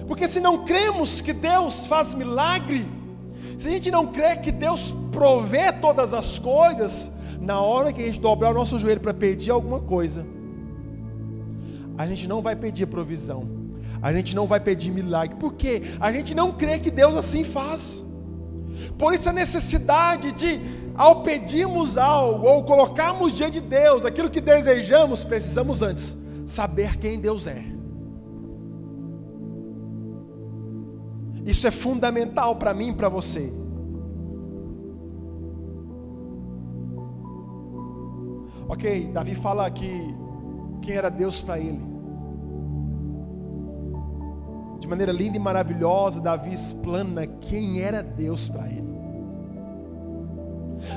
Porque 0.07 0.27
se 0.27 0.39
não 0.39 0.65
cremos 0.65 1.21
que 1.21 1.33
Deus 1.33 1.85
faz 1.85 2.13
milagre, 2.13 2.85
se 3.57 3.67
a 3.67 3.71
gente 3.71 3.91
não 3.91 4.07
crê 4.07 4.35
que 4.37 4.51
Deus 4.51 4.93
provê 5.11 5.71
todas 5.71 6.13
as 6.13 6.39
coisas, 6.39 7.09
na 7.39 7.61
hora 7.61 7.91
que 7.93 8.01
a 8.01 8.05
gente 8.05 8.19
dobrar 8.19 8.51
o 8.51 8.53
nosso 8.53 8.77
joelho 8.79 8.99
para 8.99 9.13
pedir 9.13 9.51
alguma 9.51 9.79
coisa, 9.79 10.25
a 11.97 12.05
gente 12.07 12.27
não 12.27 12.41
vai 12.41 12.55
pedir 12.55 12.87
provisão, 12.87 13.47
a 14.01 14.11
gente 14.13 14.35
não 14.35 14.45
vai 14.47 14.59
pedir 14.59 14.91
milagre, 14.91 15.37
porque 15.39 15.83
a 15.99 16.11
gente 16.11 16.33
não 16.33 16.51
crê 16.51 16.79
que 16.79 16.91
Deus 16.91 17.15
assim 17.15 17.43
faz. 17.43 18.03
Por 18.97 19.13
isso 19.13 19.29
a 19.29 19.33
necessidade 19.33 20.31
de, 20.31 20.59
ao 20.95 21.23
pedirmos 21.23 21.97
algo 21.97 22.47
ou 22.47 22.63
colocarmos 22.63 23.33
diante 23.33 23.59
de 23.59 23.67
Deus 23.67 24.05
aquilo 24.05 24.29
que 24.29 24.41
desejamos, 24.41 25.23
precisamos 25.23 25.81
antes 25.81 26.17
saber 26.45 26.97
quem 26.97 27.19
Deus 27.19 27.47
é. 27.47 27.63
Isso 31.45 31.67
é 31.67 31.71
fundamental 31.71 32.55
para 32.55 32.73
mim 32.73 32.89
e 32.89 32.93
para 32.93 33.09
você. 33.09 33.51
Ok, 38.67 39.11
Davi 39.11 39.35
fala 39.35 39.69
que 39.69 39.91
quem 40.81 40.95
era 40.95 41.09
Deus 41.09 41.41
para 41.41 41.59
ele. 41.59 41.92
De 44.83 44.87
maneira 44.93 45.13
linda 45.13 45.37
e 45.37 45.39
maravilhosa, 45.39 46.19
Davi 46.19 46.51
explana 46.51 47.25
quem 47.25 47.79
era 47.79 48.03
Deus 48.03 48.49
para 48.49 48.67
ele. 48.67 48.93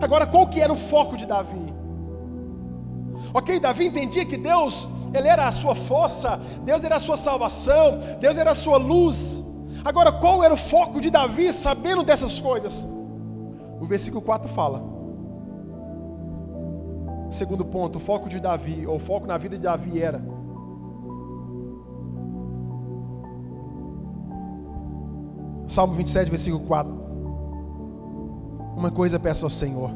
Agora, 0.01 0.27
qual 0.27 0.49
que 0.49 0.61
era 0.61 0.73
o 0.73 0.77
foco 0.93 1.17
de 1.17 1.25
Davi? 1.25 1.67
Ok, 3.33 3.61
Davi 3.61 3.87
entendia 3.87 4.25
que 4.27 4.37
Deus, 4.37 4.89
ele 5.15 5.29
era 5.29 5.47
a 5.47 5.53
sua 5.53 5.77
força, 5.77 6.41
Deus 6.65 6.83
era 6.83 6.97
a 6.97 6.99
sua 6.99 7.17
salvação, 7.17 8.01
Deus 8.19 8.37
era 8.37 8.51
a 8.51 8.57
sua 8.57 8.77
luz. 8.77 9.45
Agora, 9.85 10.11
qual 10.11 10.43
era 10.43 10.55
o 10.55 10.57
foco 10.57 11.01
de 11.01 11.09
Davi 11.09 11.53
sabendo 11.53 12.03
dessas 12.03 12.41
coisas? 12.41 12.89
O 13.81 13.87
versículo 13.87 14.21
4 14.21 14.49
fala. 14.49 14.83
Segundo 17.31 17.65
ponto, 17.65 17.99
o 17.99 18.01
foco 18.01 18.29
de 18.29 18.41
Davi, 18.41 18.85
ou 18.85 18.97
o 18.97 19.05
foco 19.11 19.29
na 19.29 19.39
vida 19.39 19.55
de 19.57 19.63
Davi 19.63 20.03
era 20.03 20.21
Salmo 25.69 25.95
27, 25.95 26.31
versículo 26.31 26.65
4. 26.65 26.93
Uma 28.77 28.91
coisa 28.91 29.19
peço 29.19 29.45
ao 29.47 29.51
Senhor, 29.51 29.91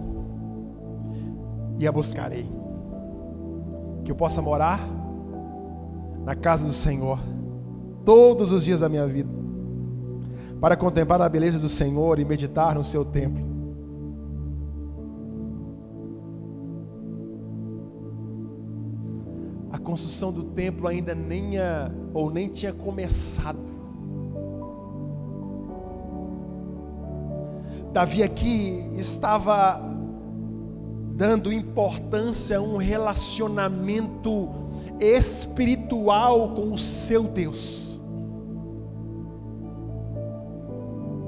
e 1.78 1.86
a 1.86 1.92
buscarei: 1.92 2.50
que 4.04 4.10
eu 4.10 4.16
possa 4.16 4.42
morar 4.42 4.80
na 6.24 6.34
casa 6.34 6.64
do 6.64 6.72
Senhor 6.72 7.18
todos 8.04 8.52
os 8.52 8.64
dias 8.64 8.80
da 8.80 8.88
minha 8.88 9.06
vida 9.06 9.40
para 10.60 10.76
contemplar 10.76 11.20
a 11.22 11.28
beleza 11.28 11.58
do 11.58 11.68
Senhor 11.68 12.18
e 12.18 12.24
meditar 12.24 12.74
no 12.74 12.84
seu 12.84 13.04
templo. 13.04 13.48
A 19.72 19.78
construção 19.78 20.30
do 20.32 20.44
templo 20.44 20.86
ainda 20.86 21.14
nem 21.14 21.58
a, 21.58 21.90
ou 22.12 22.30
nem 22.30 22.48
tinha 22.48 22.72
começado. 22.72 23.58
Davi 27.92 28.22
aqui 28.22 28.88
estava 28.96 29.80
dando 31.14 31.52
importância 31.52 32.58
a 32.58 32.60
um 32.60 32.76
relacionamento 32.76 34.48
espiritual 35.00 36.50
com 36.50 36.72
o 36.72 36.78
seu 36.78 37.24
Deus. 37.24 38.00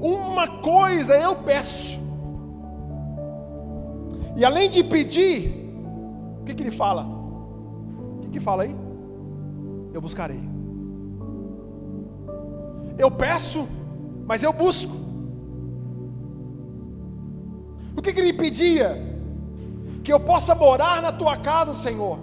Uma 0.01 0.47
coisa 0.61 1.15
eu 1.15 1.35
peço. 1.35 2.01
E 4.35 4.43
além 4.43 4.69
de 4.69 4.83
pedir, 4.83 5.69
o 6.41 6.45
que, 6.45 6.55
que 6.55 6.63
ele 6.63 6.71
fala? 6.71 7.05
O 7.05 8.19
que, 8.21 8.29
que 8.29 8.39
fala 8.39 8.63
aí? 8.63 8.75
Eu 9.93 10.01
buscarei. 10.01 10.41
Eu 12.97 13.11
peço, 13.11 13.67
mas 14.25 14.43
eu 14.43 14.51
busco. 14.51 15.12
O 17.97 18.01
que, 18.01 18.11
que 18.13 18.19
ele 18.19 18.33
pedia? 18.33 18.89
Que 20.03 20.11
eu 20.11 20.19
possa 20.19 20.53
morar 20.53 21.01
na 21.01 21.11
tua 21.11 21.37
casa, 21.37 21.73
Senhor. 21.73 22.17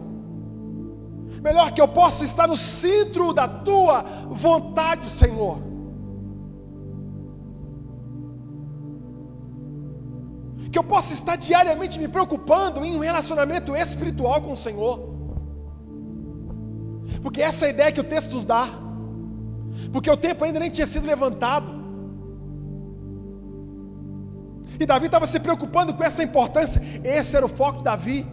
Melhor 1.42 1.72
que 1.72 1.80
eu 1.80 1.88
possa 1.88 2.24
estar 2.24 2.46
no 2.46 2.56
centro 2.56 3.32
da 3.32 3.48
tua 3.48 4.02
vontade, 4.46 5.08
Senhor. 5.08 5.70
que 10.72 10.78
eu 10.78 10.84
possa 10.84 11.12
estar 11.12 11.36
diariamente 11.36 11.98
me 11.98 12.08
preocupando 12.16 12.84
em 12.84 12.94
um 12.96 13.00
relacionamento 13.00 13.74
espiritual 13.84 14.40
com 14.42 14.52
o 14.52 14.60
Senhor. 14.66 14.96
Porque 17.22 17.42
essa 17.42 17.64
é 17.64 17.68
a 17.68 17.72
ideia 17.74 17.92
que 17.92 18.00
o 18.00 18.04
texto 18.04 18.34
nos 18.36 18.44
dá. 18.44 18.68
Porque 19.92 20.10
o 20.10 20.16
tempo 20.16 20.44
ainda 20.44 20.60
nem 20.60 20.70
tinha 20.70 20.86
sido 20.86 21.06
levantado. 21.06 21.79
E 24.80 24.86
Davi 24.86 25.06
estava 25.06 25.26
se 25.26 25.38
preocupando 25.38 25.92
com 25.92 26.02
essa 26.02 26.22
importância. 26.22 26.80
Esse 27.04 27.36
era 27.36 27.44
o 27.44 27.54
foco 27.60 27.78
de 27.78 27.84
Davi. 27.84 28.26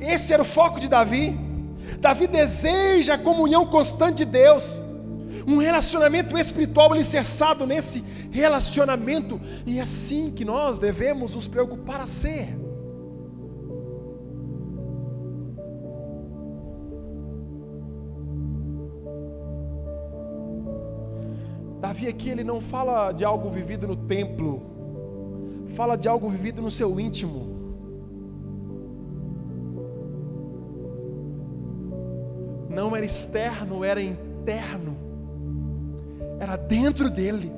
Esse 0.00 0.32
era 0.32 0.42
o 0.42 0.50
foco 0.58 0.80
de 0.80 0.88
Davi. 0.88 1.38
Davi 2.00 2.26
deseja 2.26 3.14
a 3.14 3.18
comunhão 3.18 3.66
constante 3.66 4.18
de 4.18 4.24
Deus 4.24 4.80
um 5.46 5.56
relacionamento 5.56 6.36
espiritual 6.36 6.92
alicerçado 6.92 7.66
nesse 7.66 8.04
relacionamento, 8.30 9.40
e 9.66 9.78
é 9.78 9.82
assim 9.82 10.30
que 10.30 10.44
nós 10.44 10.78
devemos 10.78 11.34
nos 11.34 11.48
preocupar 11.48 12.02
a 12.02 12.06
ser. 12.06 12.54
Davi 21.80 22.08
aqui 22.08 22.28
ele 22.28 22.44
não 22.44 22.60
fala 22.60 23.12
de 23.12 23.24
algo 23.24 23.48
vivido 23.48 23.86
no 23.86 23.96
templo, 23.96 24.77
fala 25.78 25.96
de 25.96 26.08
algo 26.14 26.28
vivido 26.36 26.60
no 26.66 26.70
seu 26.78 26.90
íntimo. 27.08 27.40
Não 32.78 32.88
era 32.96 33.06
externo, 33.12 33.84
era 33.92 34.02
interno 34.12 35.08
era 36.40 36.56
dentro 36.56 37.10
dele. 37.10 37.52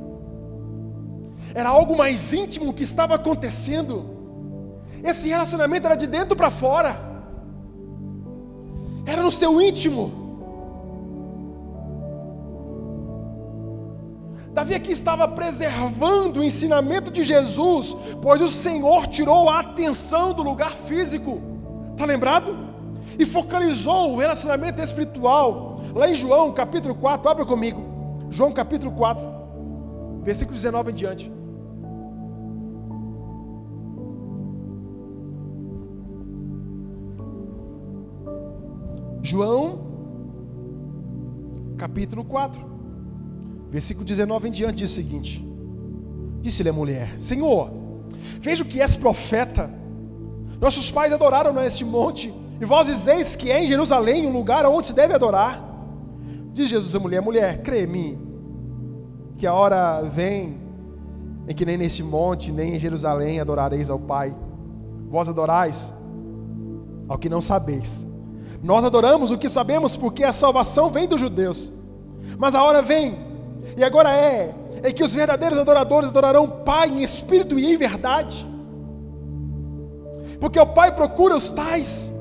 Era 1.54 1.68
algo 1.68 1.96
mais 1.96 2.32
íntimo 2.32 2.72
que 2.72 2.82
estava 2.82 3.14
acontecendo. 3.14 3.94
Esse 5.02 5.28
relacionamento 5.28 5.86
era 5.86 5.96
de 5.96 6.06
dentro 6.06 6.36
para 6.36 6.50
fora. 6.50 6.98
Era 9.06 9.22
no 9.22 9.30
seu 9.30 9.60
íntimo. 9.60 10.19
Davi 14.70 14.74
aqui 14.74 14.92
estava 14.92 15.26
preservando 15.26 16.38
o 16.38 16.44
ensinamento 16.44 17.10
de 17.10 17.24
Jesus, 17.24 17.96
pois 18.22 18.40
o 18.40 18.46
Senhor 18.46 19.08
tirou 19.08 19.48
a 19.48 19.58
atenção 19.58 20.32
do 20.32 20.44
lugar 20.44 20.70
físico. 20.70 21.40
Está 21.92 22.04
lembrado? 22.04 22.56
E 23.18 23.26
focalizou 23.26 24.12
o 24.12 24.16
relacionamento 24.16 24.80
espiritual. 24.80 25.82
Lá 25.92 26.08
em 26.08 26.14
João 26.14 26.52
capítulo 26.52 26.94
4, 26.94 27.28
abra 27.28 27.44
comigo 27.44 27.82
João 28.30 28.52
capítulo 28.52 28.92
4, 28.92 29.20
versículo 30.22 30.54
19 30.54 30.92
em 30.92 30.94
diante. 30.94 31.32
João, 39.22 39.80
capítulo 41.76 42.24
4, 42.24 42.79
versículo 43.70 44.04
19 44.04 44.48
em 44.48 44.50
diante, 44.50 44.78
diz 44.78 44.90
o 44.90 44.94
seguinte: 44.94 45.44
Disse-lhe 46.42 46.68
a 46.68 46.72
mulher: 46.72 47.14
Senhor, 47.18 47.70
vejo 48.40 48.64
que 48.64 48.80
és 48.80 48.96
profeta. 48.96 49.70
Nossos 50.60 50.90
pais 50.90 51.12
adoraram 51.12 51.52
neste 51.52 51.84
monte, 51.84 52.32
e 52.60 52.64
vós 52.64 52.86
dizeis 52.86 53.34
que 53.34 53.50
é 53.50 53.62
em 53.62 53.66
Jerusalém 53.66 54.26
o 54.26 54.30
lugar 54.30 54.66
onde 54.66 54.88
se 54.88 54.94
deve 54.94 55.14
adorar. 55.14 55.62
Diz 56.52 56.68
Jesus 56.68 56.94
à 56.94 56.98
mulher: 56.98 57.22
Mulher, 57.22 57.62
crê 57.62 57.84
em 57.84 57.86
mim, 57.86 58.18
que 59.38 59.46
a 59.46 59.54
hora 59.54 60.02
vem 60.02 60.60
em 61.48 61.54
que 61.54 61.64
nem 61.64 61.76
neste 61.76 62.02
monte, 62.02 62.52
nem 62.52 62.76
em 62.76 62.78
Jerusalém 62.78 63.40
adorareis 63.40 63.88
ao 63.88 63.98
Pai. 63.98 64.36
Vós 65.08 65.28
adorais 65.28 65.92
ao 67.08 67.18
que 67.18 67.28
não 67.28 67.40
sabeis 67.40 68.06
nós 68.62 68.84
adoramos 68.84 69.30
o 69.30 69.38
que 69.38 69.48
sabemos 69.48 69.96
porque 69.96 70.22
a 70.22 70.32
salvação 70.32 70.90
vem 70.90 71.08
dos 71.08 71.20
judeus. 71.20 71.72
Mas 72.38 72.54
a 72.54 72.62
hora 72.62 72.82
vem, 72.82 73.16
e 73.76 73.84
agora 73.84 74.10
é, 74.14 74.54
é 74.82 74.92
que 74.92 75.02
os 75.02 75.14
verdadeiros 75.14 75.58
adoradores 75.58 76.08
adorarão 76.08 76.44
o 76.44 76.50
Pai 76.64 76.88
em 76.88 77.02
espírito 77.02 77.58
e 77.58 77.72
em 77.72 77.76
verdade. 77.76 78.46
Porque 80.40 80.58
o 80.58 80.66
Pai 80.66 80.94
procura 80.94 81.36
os 81.36 81.50
tais 81.50 82.12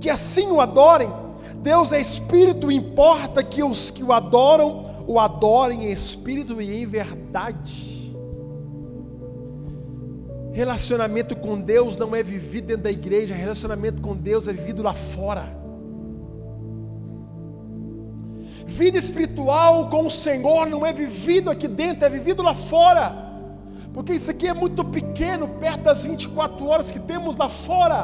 que 0.00 0.10
assim 0.10 0.48
o 0.48 0.60
adorem. 0.60 1.10
Deus 1.56 1.92
é 1.92 2.00
espírito, 2.00 2.70
importa 2.70 3.42
que 3.42 3.62
os 3.62 3.90
que 3.90 4.02
o 4.02 4.12
adoram 4.12 5.04
o 5.06 5.18
adorem 5.18 5.86
em 5.86 5.90
espírito 5.90 6.60
e 6.60 6.82
em 6.82 6.86
verdade. 6.86 8.14
Relacionamento 10.52 11.36
com 11.36 11.60
Deus 11.60 11.96
não 11.96 12.14
é 12.14 12.22
vivido 12.22 12.66
dentro 12.66 12.82
da 12.82 12.90
igreja, 12.90 13.34
relacionamento 13.34 14.02
com 14.02 14.16
Deus 14.16 14.46
é 14.48 14.52
vivido 14.52 14.82
lá 14.82 14.92
fora. 14.92 15.56
Vida 18.68 18.98
espiritual 18.98 19.88
com 19.88 20.04
o 20.06 20.10
Senhor 20.10 20.66
não 20.66 20.84
é 20.84 20.92
vivido 20.92 21.50
aqui 21.50 21.66
dentro, 21.66 22.04
é 22.04 22.10
vivido 22.10 22.42
lá 22.42 22.54
fora. 22.54 23.04
Porque 23.94 24.12
isso 24.12 24.30
aqui 24.30 24.46
é 24.46 24.52
muito 24.52 24.84
pequeno, 24.84 25.48
perto 25.62 25.82
das 25.84 26.04
24 26.04 26.66
horas 26.66 26.90
que 26.90 27.00
temos 27.00 27.34
lá 27.36 27.48
fora. 27.48 28.00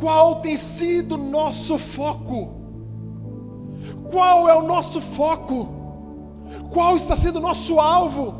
Qual 0.00 0.40
tem 0.40 0.56
sido 0.56 1.16
nosso 1.16 1.78
foco? 1.78 2.40
Qual 4.10 4.48
é 4.48 4.54
o 4.54 4.62
nosso 4.62 5.00
foco? 5.00 5.58
Qual 6.70 6.96
está 6.96 7.14
sendo 7.14 7.36
o 7.36 7.46
nosso 7.48 7.78
alvo? 7.78 8.34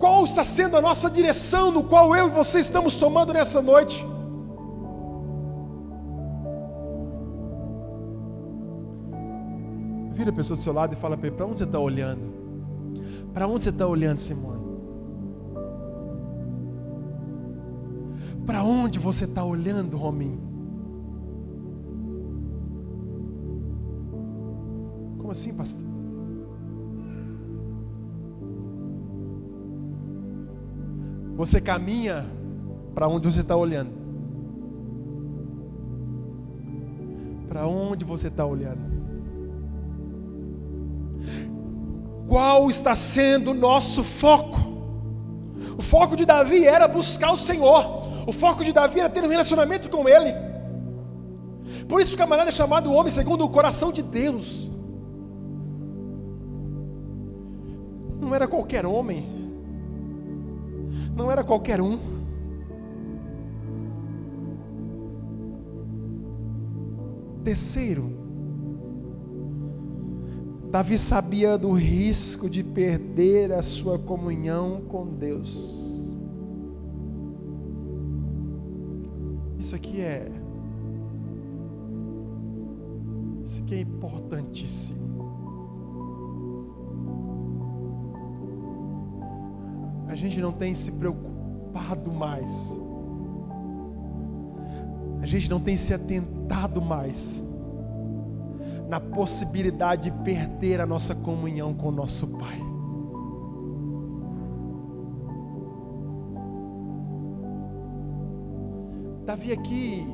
Qual 0.00 0.24
está 0.24 0.42
sendo 0.42 0.76
a 0.76 0.82
nossa 0.82 1.08
direção 1.08 1.70
no 1.70 1.84
qual 1.84 2.14
eu 2.16 2.26
e 2.26 2.30
você 2.30 2.58
estamos 2.58 2.96
tomando 2.96 3.32
nessa 3.32 3.62
noite? 3.62 4.04
Vira 10.22 10.30
a 10.30 10.36
pessoa 10.36 10.56
do 10.56 10.62
seu 10.62 10.72
lado 10.72 10.92
e 10.92 10.96
fala 10.96 11.16
para 11.16 11.26
ele: 11.26 11.36
para 11.36 11.46
onde 11.46 11.58
você 11.58 11.64
está 11.64 11.80
olhando? 11.80 12.20
Para 13.34 13.48
onde 13.48 13.64
você 13.64 13.70
está 13.70 13.84
olhando, 13.88 14.18
Simone? 14.18 14.62
Para 18.46 18.62
onde 18.62 19.00
você 19.00 19.24
está 19.24 19.42
olhando, 19.42 19.96
Rominho? 19.96 20.38
Como 25.18 25.32
assim, 25.32 25.52
pastor? 25.54 25.84
Você 31.34 31.60
caminha 31.60 32.24
para 32.94 33.08
onde 33.08 33.26
você 33.26 33.40
está 33.40 33.56
olhando. 33.56 33.90
Para 37.48 37.66
onde 37.66 38.04
você 38.04 38.28
está 38.28 38.46
olhando? 38.46 39.01
Qual 42.32 42.70
está 42.70 42.94
sendo 42.94 43.50
o 43.50 43.54
nosso 43.54 44.02
foco? 44.02 44.58
O 45.76 45.82
foco 45.82 46.16
de 46.16 46.24
Davi 46.24 46.66
era 46.66 46.88
buscar 46.88 47.30
o 47.34 47.36
Senhor. 47.36 47.82
O 48.26 48.32
foco 48.32 48.64
de 48.64 48.72
Davi 48.72 49.00
era 49.00 49.10
ter 49.10 49.22
um 49.22 49.28
relacionamento 49.28 49.90
com 49.90 50.08
Ele. 50.08 50.32
Por 51.86 52.00
isso 52.00 52.14
o 52.14 52.16
camarada 52.16 52.48
é 52.48 52.52
chamado 52.60 52.90
homem 52.90 53.12
segundo 53.12 53.44
o 53.44 53.50
coração 53.50 53.92
de 53.92 54.00
Deus. 54.00 54.70
Não 58.18 58.34
era 58.34 58.48
qualquer 58.48 58.86
homem. 58.86 59.20
Não 61.14 61.30
era 61.30 61.44
qualquer 61.44 61.82
um. 61.82 61.98
Terceiro, 67.44 68.21
Davi 70.72 70.96
sabia 70.96 71.58
do 71.58 71.72
risco 71.72 72.48
de 72.48 72.64
perder 72.64 73.52
a 73.52 73.62
sua 73.62 73.98
comunhão 73.98 74.80
com 74.88 75.06
Deus. 75.06 75.84
Isso 79.58 79.76
aqui 79.76 80.00
é. 80.00 80.32
Isso 83.44 83.60
aqui 83.60 83.74
é 83.74 83.80
importantíssimo. 83.82 85.02
A 90.08 90.14
gente 90.14 90.40
não 90.40 90.52
tem 90.52 90.72
se 90.72 90.90
preocupado 90.90 92.10
mais. 92.10 92.80
A 95.20 95.26
gente 95.26 95.50
não 95.50 95.60
tem 95.60 95.76
se 95.76 95.92
atentado 95.92 96.80
mais 96.80 97.44
na 98.92 99.00
possibilidade 99.00 100.10
de 100.10 100.10
perder 100.22 100.78
a 100.78 100.84
nossa 100.84 101.14
comunhão 101.14 101.72
com 101.72 101.88
o 101.88 101.90
nosso 101.90 102.26
Pai. 102.40 102.58
Davi 109.24 109.50
aqui, 109.50 110.06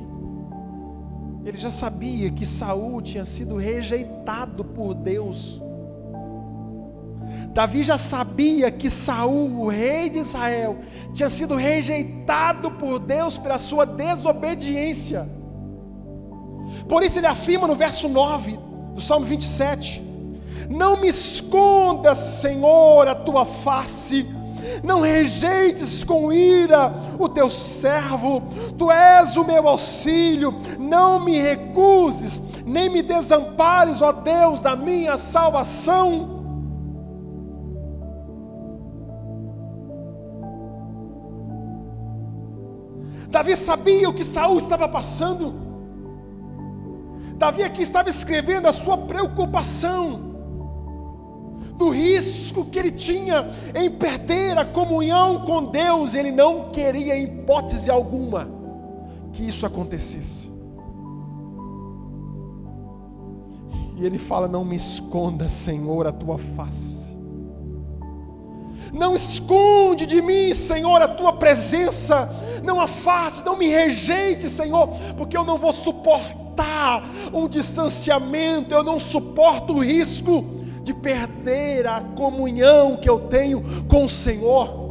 ele 1.43 1.57
já 1.57 1.69
sabia 1.69 2.31
que 2.31 2.45
Saul 2.45 3.01
tinha 3.01 3.25
sido 3.25 3.57
rejeitado 3.57 4.63
por 4.63 4.93
Deus. 4.93 5.61
Davi 7.53 7.83
já 7.83 7.97
sabia 7.97 8.71
que 8.71 8.89
Saul, 8.89 9.59
o 9.59 9.67
rei 9.67 10.09
de 10.09 10.19
Israel, 10.19 10.77
tinha 11.11 11.27
sido 11.27 11.55
rejeitado 11.55 12.71
por 12.71 12.97
Deus 12.97 13.37
pela 13.37 13.57
sua 13.57 13.85
desobediência. 13.85 15.27
Por 16.87 17.03
isso 17.03 17.19
ele 17.19 17.27
afirma 17.27 17.67
no 17.67 17.75
verso 17.75 18.07
9: 18.07 18.58
do 18.99 19.05
Salmo 19.05 19.25
27. 19.25 20.03
Não 20.69 20.97
me 20.97 21.07
escondas, 21.07 22.17
Senhor, 22.17 23.07
a 23.07 23.15
tua 23.15 23.45
face, 23.45 24.27
não 24.83 24.99
rejeites 25.01 26.03
com 26.03 26.31
ira 26.31 26.93
o 27.17 27.29
teu 27.29 27.49
servo, 27.49 28.43
tu 28.77 28.91
és 28.91 29.37
o 29.37 29.45
meu 29.45 29.67
auxílio, 29.67 30.53
não 30.77 31.23
me 31.23 31.39
recuses, 31.39 32.41
nem 32.65 32.89
me 32.89 33.01
desampares, 33.01 34.01
ó 34.01 34.11
Deus, 34.11 34.59
da 34.59 34.75
minha 34.75 35.17
salvação. 35.17 36.37
Davi 43.29 43.55
sabia 43.55 44.09
o 44.09 44.13
que 44.13 44.23
Saul 44.23 44.57
estava 44.57 44.89
passando. 44.89 45.68
Davi 47.39 47.63
aqui 47.63 47.81
estava 47.81 48.09
escrevendo 48.09 48.67
a 48.67 48.73
sua 48.73 48.97
preocupação, 48.97 50.29
do 51.79 51.89
risco 51.89 52.65
que 52.65 52.77
ele 52.77 52.91
tinha 52.91 53.49
em 53.73 53.89
perder 53.89 54.57
a 54.57 54.65
comunhão 54.65 55.45
com 55.45 55.63
Deus, 55.63 56.13
ele 56.13 56.29
não 56.29 56.69
queria, 56.71 57.15
em 57.17 57.23
hipótese 57.23 57.89
alguma, 57.89 58.49
que 59.31 59.47
isso 59.47 59.65
acontecesse. 59.65 60.51
E 63.95 64.05
ele 64.05 64.17
fala: 64.17 64.45
Não 64.45 64.65
me 64.65 64.75
esconda, 64.75 65.47
Senhor, 65.47 66.05
a 66.05 66.11
tua 66.11 66.37
face. 66.37 66.99
Não 68.91 69.15
esconde 69.15 70.05
de 70.05 70.21
mim, 70.21 70.53
Senhor, 70.53 71.01
a 71.01 71.07
tua 71.07 71.31
presença. 71.31 72.29
Não 72.61 72.81
afaste, 72.81 73.45
não 73.45 73.55
me 73.55 73.69
rejeite, 73.69 74.49
Senhor, 74.49 74.89
porque 75.17 75.37
eu 75.37 75.45
não 75.45 75.57
vou 75.57 75.71
suportar 75.71 76.48
um 77.33 77.47
distanciamento, 77.47 78.73
eu 78.73 78.83
não 78.83 78.99
suporto 78.99 79.73
o 79.73 79.83
risco 79.83 80.43
de 80.83 80.93
perder 80.93 81.87
a 81.87 82.01
comunhão 82.01 82.97
que 82.97 83.09
eu 83.09 83.19
tenho 83.21 83.63
com 83.87 84.05
o 84.05 84.09
Senhor. 84.09 84.89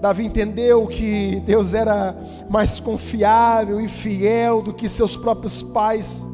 Davi 0.00 0.26
entendeu 0.26 0.86
que 0.86 1.40
Deus 1.46 1.74
era 1.74 2.16
mais 2.50 2.78
confiável 2.78 3.80
e 3.80 3.88
fiel 3.88 4.62
do 4.62 4.72
que 4.72 4.88
seus 4.88 5.16
próprios 5.16 5.62
pais 5.62 6.26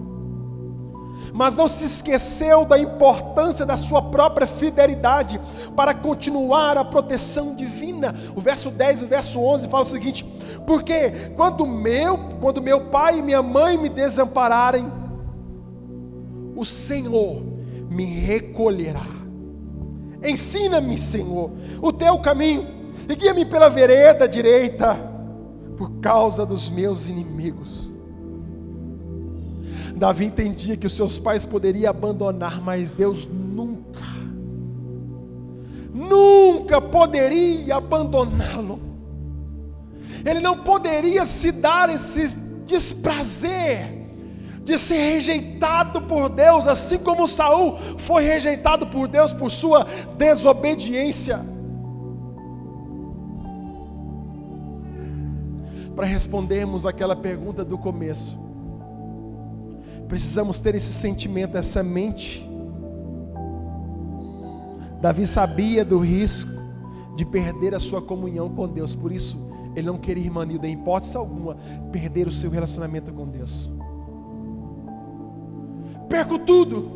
mas 1.33 1.55
não 1.55 1.67
se 1.67 1.87
esqueceu 1.87 2.65
da 2.65 2.79
importância 2.79 3.65
da 3.65 3.77
sua 3.77 4.03
própria 4.03 4.47
fidelidade 4.47 5.41
para 5.75 5.95
continuar 5.95 6.77
a 6.77 6.85
proteção 6.85 7.55
divina. 7.55 8.15
O 8.37 8.41
verso 8.41 8.71
10 8.71 9.01
e 9.01 9.05
o 9.05 9.09
verso 9.09 9.41
11 9.41 9.69
fala 9.69 9.83
o 9.83 9.87
seguinte: 9.87 10.25
Porque 10.67 11.11
quando 11.37 11.67
meu, 11.67 12.19
quando 12.41 12.61
meu 12.61 12.89
pai 12.89 13.19
e 13.19 13.23
minha 13.23 13.43
mãe 13.43 13.79
me 13.79 13.89
desampararem, 13.89 14.93
o 16.55 16.65
Senhor 16.65 17.43
me 17.89 18.05
recolherá. 18.05 19.07
Ensina-me, 20.23 20.99
Senhor, 20.99 21.51
o 21.81 21.93
teu 21.93 22.19
caminho 22.21 22.67
e 23.09 23.17
guia-me 23.17 23.45
pela 23.45 23.69
vereda 23.69 24.29
direita 24.29 24.97
por 25.77 25.91
causa 26.01 26.47
dos 26.47 26.71
meus 26.71 27.09
inimigos. 27.09 27.92
Davi 29.97 30.27
entendia 30.27 30.77
que 30.77 30.87
os 30.87 30.95
seus 30.95 31.19
pais 31.19 31.45
poderiam 31.45 31.91
abandonar, 31.91 32.61
mas 32.61 32.91
Deus 32.91 33.27
nunca, 33.27 34.01
nunca 35.93 36.81
poderia 36.81 37.77
abandoná-lo. 37.77 38.81
Ele 40.25 40.41
não 40.41 40.59
poderia 40.59 41.25
se 41.25 41.53
dar 41.53 41.89
esse 41.89 42.39
desprazer 42.65 44.03
de 44.63 44.79
ser 44.79 45.15
rejeitado 45.15 46.03
por 46.03 46.29
Deus, 46.29 46.67
assim 46.67 46.99
como 46.99 47.27
Saul 47.27 47.77
foi 47.99 48.23
rejeitado 48.23 48.87
por 48.87 49.09
Deus 49.09 49.33
por 49.33 49.51
sua 49.51 49.87
desobediência. 50.17 51.45
Para 55.97 56.07
respondermos 56.07 56.87
aquela 56.87 57.15
pergunta 57.15 57.65
do 57.65 57.77
começo, 57.77 58.39
Precisamos 60.13 60.61
ter 60.61 60.75
esse 60.75 60.93
sentimento, 60.93 61.57
essa 61.57 61.83
mente. 61.83 62.47
Davi 65.01 65.27
sabia 65.27 65.87
do 65.87 65.99
risco 66.01 66.51
de 67.17 67.25
perder 67.25 67.75
a 67.75 67.81
sua 67.81 68.03
comunhão 68.03 68.51
com 68.51 68.69
Deus, 68.69 68.95
por 68.95 69.11
isso 69.11 69.39
ele 69.75 69.87
não 69.87 69.97
queria, 69.97 70.25
irmãnilda, 70.25 70.69
em 70.69 70.75
hipótese 70.75 71.17
alguma, 71.17 71.57
perder 71.91 72.29
o 72.29 72.31
seu 72.31 72.51
relacionamento 72.51 73.11
com 73.11 73.27
Deus. 73.27 73.73
Perco 76.11 76.39
tudo, 76.41 76.91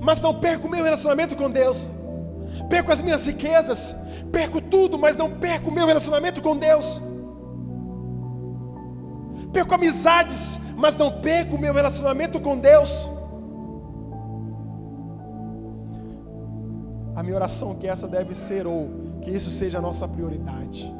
mas 0.00 0.22
não 0.22 0.38
perco 0.38 0.68
o 0.68 0.70
meu 0.70 0.84
relacionamento 0.84 1.34
com 1.34 1.50
Deus. 1.50 1.90
Perco 2.70 2.92
as 2.92 3.02
minhas 3.02 3.26
riquezas, 3.26 3.96
perco 4.30 4.60
tudo, 4.60 4.96
mas 4.96 5.16
não 5.16 5.28
perco 5.40 5.70
o 5.70 5.74
meu 5.74 5.88
relacionamento 5.88 6.40
com 6.40 6.56
Deus. 6.56 7.02
Perco 9.52 9.74
amizades, 9.74 10.58
mas 10.76 10.96
não 10.96 11.20
perco 11.20 11.56
o 11.56 11.60
meu 11.60 11.74
relacionamento 11.74 12.40
com 12.40 12.58
Deus. 12.58 13.08
A 17.14 17.22
minha 17.22 17.36
oração 17.36 17.74
que 17.74 17.86
essa 17.86 18.08
deve 18.08 18.34
ser, 18.34 18.66
ou 18.66 18.88
que 19.20 19.30
isso 19.30 19.50
seja 19.50 19.78
a 19.78 19.82
nossa 19.82 20.08
prioridade. 20.08 20.92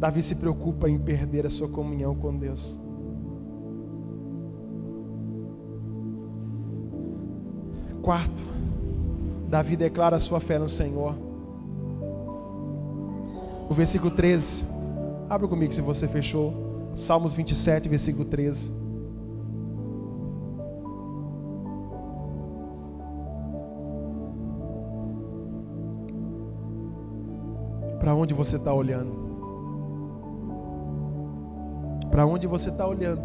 Davi 0.00 0.22
se 0.22 0.34
preocupa 0.34 0.88
em 0.88 0.98
perder 0.98 1.46
a 1.46 1.50
sua 1.50 1.68
comunhão 1.68 2.14
com 2.14 2.36
Deus. 2.36 2.80
Quarto, 8.02 8.42
Davi 9.48 9.76
declara 9.76 10.18
sua 10.18 10.40
fé 10.40 10.58
no 10.58 10.68
Senhor 10.68 11.29
o 13.70 13.74
versículo 13.74 14.10
13. 14.10 14.66
Abra 15.28 15.46
comigo 15.46 15.72
se 15.72 15.80
você 15.80 16.08
fechou. 16.08 16.52
Salmos 16.92 17.34
27, 17.34 17.88
versículo 17.88 18.24
13. 18.24 18.72
Para 28.00 28.12
onde 28.12 28.34
você 28.34 28.56
está 28.56 28.74
olhando? 28.74 29.12
Para 32.10 32.26
onde 32.26 32.48
você 32.48 32.70
está 32.70 32.84
olhando? 32.88 33.22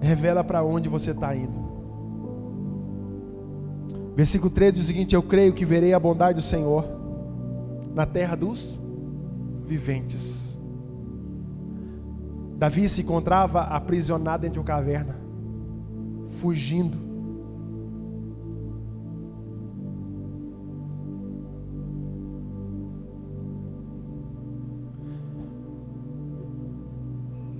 Revela 0.00 0.44
para 0.44 0.62
onde 0.62 0.88
você 0.88 1.10
está 1.10 1.34
indo. 1.34 1.60
Versículo 4.14 4.48
13 4.48 4.76
diz 4.76 4.84
o 4.84 4.86
seguinte: 4.86 5.16
Eu 5.16 5.24
creio 5.24 5.52
que 5.52 5.64
verei 5.64 5.92
a 5.92 5.98
bondade 5.98 6.36
do 6.36 6.42
Senhor 6.42 6.84
na 7.92 8.06
terra 8.06 8.36
dos 8.36 8.80
viventes. 9.66 10.58
Davi 12.56 12.88
se 12.88 13.02
encontrava 13.02 13.62
aprisionado 13.62 14.42
dentro 14.42 14.54
de 14.54 14.58
uma 14.60 14.64
caverna, 14.64 15.16
fugindo. 16.40 16.96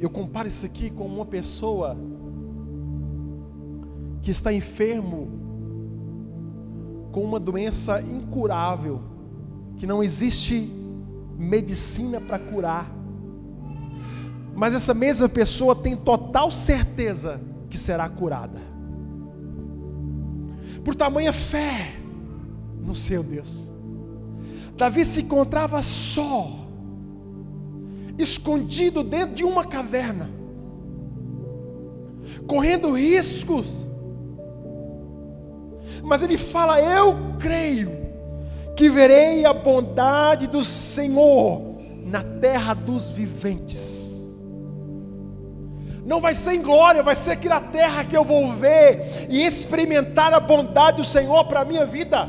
Eu 0.00 0.10
comparo 0.10 0.48
isso 0.48 0.66
aqui 0.66 0.90
com 0.90 1.06
uma 1.06 1.24
pessoa 1.26 1.96
que 4.20 4.30
está 4.30 4.52
enfermo 4.52 5.28
com 7.12 7.22
uma 7.22 7.38
doença 7.38 8.00
incurável, 8.00 9.00
que 9.76 9.86
não 9.86 10.02
existe 10.02 10.81
medicina 11.42 12.20
para 12.20 12.38
curar. 12.38 12.90
Mas 14.54 14.74
essa 14.74 14.94
mesma 14.94 15.28
pessoa 15.28 15.74
tem 15.74 15.96
total 15.96 16.50
certeza 16.50 17.40
que 17.68 17.76
será 17.76 18.08
curada. 18.08 18.60
Por 20.84 20.94
tamanha 20.94 21.32
fé 21.32 21.96
no 22.80 22.94
seu 22.94 23.22
Deus. 23.22 23.72
Davi 24.76 25.04
se 25.04 25.22
encontrava 25.22 25.80
só, 25.82 26.66
escondido 28.18 29.02
dentro 29.02 29.34
de 29.34 29.44
uma 29.44 29.64
caverna, 29.64 30.30
correndo 32.46 32.92
riscos. 32.92 33.86
Mas 36.02 36.22
ele 36.22 36.36
fala: 36.36 36.80
Eu 36.80 37.14
creio 37.38 38.01
que 38.76 38.88
verei 38.88 39.44
a 39.44 39.52
bondade 39.52 40.46
do 40.46 40.62
Senhor 40.62 41.60
na 42.04 42.22
terra 42.22 42.74
dos 42.74 43.08
viventes. 43.08 44.02
Não 46.04 46.20
vai 46.20 46.34
ser 46.34 46.54
em 46.54 46.62
glória, 46.62 47.02
vai 47.02 47.14
ser 47.14 47.32
aqui 47.32 47.48
na 47.48 47.60
terra 47.60 48.04
que 48.04 48.16
eu 48.16 48.24
vou 48.24 48.52
ver 48.54 49.26
e 49.30 49.44
experimentar 49.44 50.34
a 50.34 50.40
bondade 50.40 50.96
do 50.98 51.04
Senhor 51.04 51.44
para 51.44 51.60
a 51.60 51.64
minha 51.64 51.86
vida. 51.86 52.28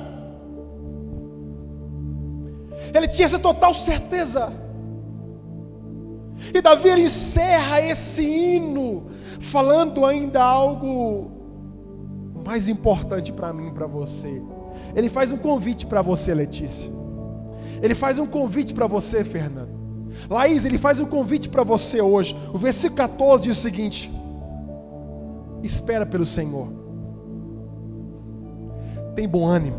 Ele 2.94 3.08
tinha 3.08 3.26
essa 3.26 3.40
total 3.40 3.74
certeza. 3.74 4.54
E 6.54 6.62
Davi 6.62 6.90
encerra 6.90 7.82
esse 7.82 8.24
hino 8.24 9.08
falando 9.42 10.06
ainda 10.06 10.44
algo 10.44 11.32
mais 12.46 12.70
importante 12.70 13.32
para 13.32 13.52
mim 13.52 13.70
e 13.70 13.72
para 13.72 13.88
você. 13.88 14.42
Ele 14.96 15.10
faz 15.10 15.32
um 15.32 15.38
convite 15.38 15.86
para 15.86 16.02
você, 16.02 16.34
Letícia. 16.34 16.92
Ele 17.82 17.96
faz 17.96 18.18
um 18.18 18.26
convite 18.26 18.74
para 18.74 18.88
você, 18.88 19.24
Fernando. 19.24 19.74
Laís, 20.30 20.64
ele 20.64 20.78
faz 20.78 21.00
um 21.00 21.06
convite 21.06 21.50
para 21.50 21.64
você 21.64 22.02
hoje. 22.02 22.36
O 22.54 22.58
versículo 22.58 22.98
14 22.98 23.44
diz 23.46 23.58
o 23.58 23.62
seguinte: 23.62 24.12
Espera 25.62 26.06
pelo 26.06 26.26
Senhor. 26.26 26.68
Tem 29.16 29.28
bom 29.28 29.46
ânimo. 29.46 29.78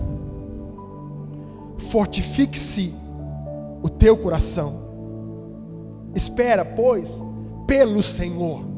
Fortifique-se 1.90 2.94
o 3.82 3.88
teu 3.88 4.16
coração. 4.16 4.82
Espera, 6.14 6.64
pois, 6.64 7.22
pelo 7.66 8.02
Senhor. 8.02 8.73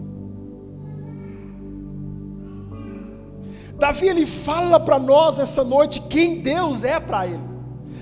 Davi 3.79 4.09
ele 4.09 4.27
fala 4.27 4.81
para 4.81 4.99
nós 4.99 5.39
essa 5.39 5.63
noite 5.63 6.01
quem 6.01 6.41
Deus 6.41 6.83
é 6.83 6.99
para 6.99 7.27
ele. 7.27 7.47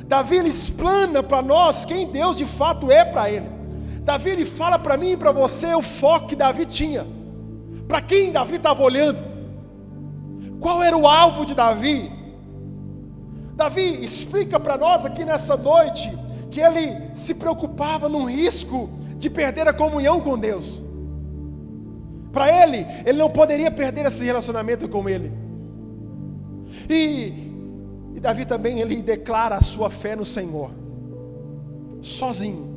Davi 0.07 0.37
ele 0.37 0.49
explana 0.49 1.23
para 1.23 1.43
nós 1.43 1.85
quem 1.85 2.07
Deus 2.07 2.37
de 2.37 2.47
fato 2.47 2.91
é 2.91 3.05
para 3.05 3.31
ele. 3.31 3.49
Davi 4.03 4.31
ele 4.31 4.45
fala 4.45 4.79
para 4.79 4.97
mim 4.97 5.13
e 5.13 5.17
para 5.17 5.33
você 5.33 5.75
o 5.75 5.83
foco 5.83 6.29
que 6.29 6.37
Davi 6.37 6.65
tinha. 6.67 7.07
Para 7.89 8.01
quem 8.01 8.33
Davi 8.33 8.57
estava 8.57 8.83
olhando? 8.83 9.19
Qual 10.61 10.83
era 10.83 10.97
o 10.97 11.07
alvo 11.07 11.45
de 11.45 11.55
Davi? 11.55 12.13
Davi 13.57 14.05
explica 14.05 14.59
para 14.61 14.77
nós 14.77 15.05
aqui 15.05 15.25
nessa 15.25 15.57
noite 15.57 16.11
que 16.51 16.61
ele 16.61 17.11
se 17.15 17.35
preocupava 17.35 18.09
no 18.09 18.25
risco 18.25 18.91
de 19.17 19.29
perder 19.29 19.67
a 19.69 19.73
comunhão 19.73 20.21
com 20.21 20.39
Deus. 20.39 20.83
Para 22.33 22.47
ele, 22.63 22.87
ele 23.05 23.19
não 23.19 23.31
poderia 23.31 23.71
perder 23.71 24.07
esse 24.07 24.25
relacionamento 24.25 24.89
com 24.89 25.09
ele. 25.09 25.44
E, 26.89 27.53
e 28.15 28.21
Davi 28.21 28.45
também 28.45 28.81
ele 28.81 29.03
declara 29.03 29.57
a 29.57 29.63
sua 29.63 29.91
fé 29.91 30.15
no 30.17 30.25
Senhor, 30.25 30.71
sozinho. 32.01 32.75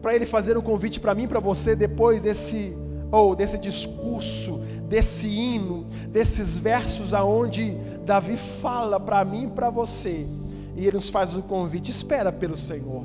Para 0.00 0.14
ele 0.14 0.26
fazer 0.26 0.56
um 0.56 0.62
convite 0.62 1.00
para 1.00 1.14
mim 1.14 1.26
para 1.26 1.40
você 1.40 1.74
depois 1.74 2.22
desse 2.22 2.76
ou 3.10 3.34
desse 3.34 3.58
discurso, 3.58 4.58
desse 4.88 5.28
hino, 5.28 5.84
desses 6.10 6.56
versos 6.56 7.14
aonde 7.14 7.76
Davi 8.04 8.36
fala 8.60 8.98
para 8.98 9.24
mim 9.24 9.44
e 9.44 9.50
para 9.50 9.70
você, 9.70 10.26
e 10.74 10.86
ele 10.86 10.96
nos 10.96 11.08
faz 11.08 11.34
um 11.34 11.42
convite: 11.42 11.90
espera 11.90 12.32
pelo 12.32 12.56
Senhor. 12.56 13.04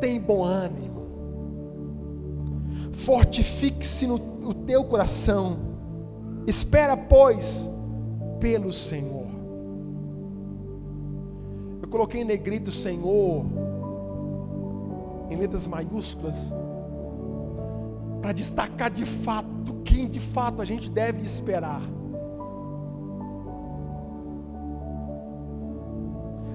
Tem 0.00 0.20
bom 0.20 0.44
ânimo. 0.44 0.95
Fortifique-se 3.04 4.06
no 4.06 4.16
o 4.46 4.54
teu 4.54 4.84
coração. 4.84 5.58
Espera, 6.46 6.96
pois, 6.96 7.68
pelo 8.40 8.72
Senhor. 8.72 9.26
Eu 11.82 11.88
coloquei 11.88 12.22
em 12.22 12.24
negrito 12.24 12.70
Senhor 12.70 13.44
em 15.30 15.36
letras 15.36 15.66
maiúsculas 15.66 16.54
para 18.22 18.32
destacar 18.32 18.90
de 18.90 19.04
fato 19.04 19.74
quem 19.84 20.08
de 20.08 20.20
fato 20.20 20.62
a 20.62 20.64
gente 20.64 20.90
deve 20.90 21.22
esperar. 21.22 21.82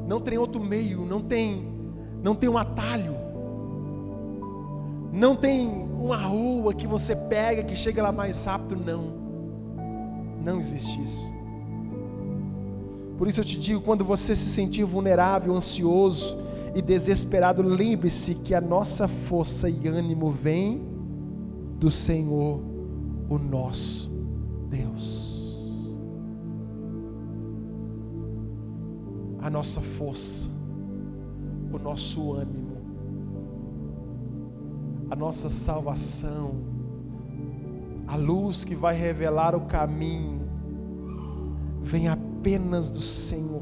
Não 0.07 0.19
tem 0.19 0.37
outro 0.37 0.61
meio, 0.61 1.05
não 1.05 1.21
tem 1.21 1.71
não 2.21 2.35
tem 2.35 2.49
um 2.49 2.57
atalho. 2.57 3.15
Não 5.11 5.35
tem 5.35 5.90
uma 6.01 6.17
rua 6.17 6.73
que 6.73 6.87
você 6.87 7.15
pega 7.15 7.63
que 7.63 7.75
chega 7.75 8.01
lá 8.01 8.11
mais 8.11 8.43
rápido, 8.43 8.75
não. 8.75 9.21
Não 10.43 10.59
existe 10.59 11.01
isso. 11.01 11.31
Por 13.17 13.27
isso 13.27 13.39
eu 13.41 13.45
te 13.45 13.59
digo, 13.59 13.81
quando 13.81 14.03
você 14.03 14.35
se 14.35 14.49
sentir 14.49 14.83
vulnerável, 14.83 15.53
ansioso 15.53 16.37
e 16.73 16.81
desesperado, 16.81 17.61
lembre-se 17.61 18.33
que 18.33 18.55
a 18.55 18.61
nossa 18.61 19.07
força 19.07 19.69
e 19.69 19.87
ânimo 19.87 20.31
vem 20.31 20.81
do 21.77 21.91
Senhor, 21.91 22.59
o 23.29 23.37
nosso 23.37 24.09
Deus. 24.69 25.29
A 29.39 29.49
nossa 29.49 29.81
força, 29.81 30.49
o 31.71 31.77
nosso 31.77 32.33
ânimo 32.33 32.70
nossa 35.21 35.49
salvação, 35.49 36.55
a 38.07 38.15
luz 38.15 38.65
que 38.65 38.73
vai 38.73 38.95
revelar 38.95 39.55
o 39.55 39.61
caminho, 39.67 40.41
vem 41.83 42.07
apenas 42.07 42.89
do 42.89 42.99
Senhor. 42.99 43.61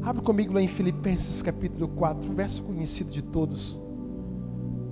Abre 0.00 0.22
comigo 0.22 0.54
lá 0.54 0.62
em 0.62 0.68
Filipenses 0.68 1.42
capítulo 1.42 1.88
4, 1.88 2.32
verso 2.34 2.62
conhecido 2.62 3.10
de 3.10 3.20
todos. 3.20 3.82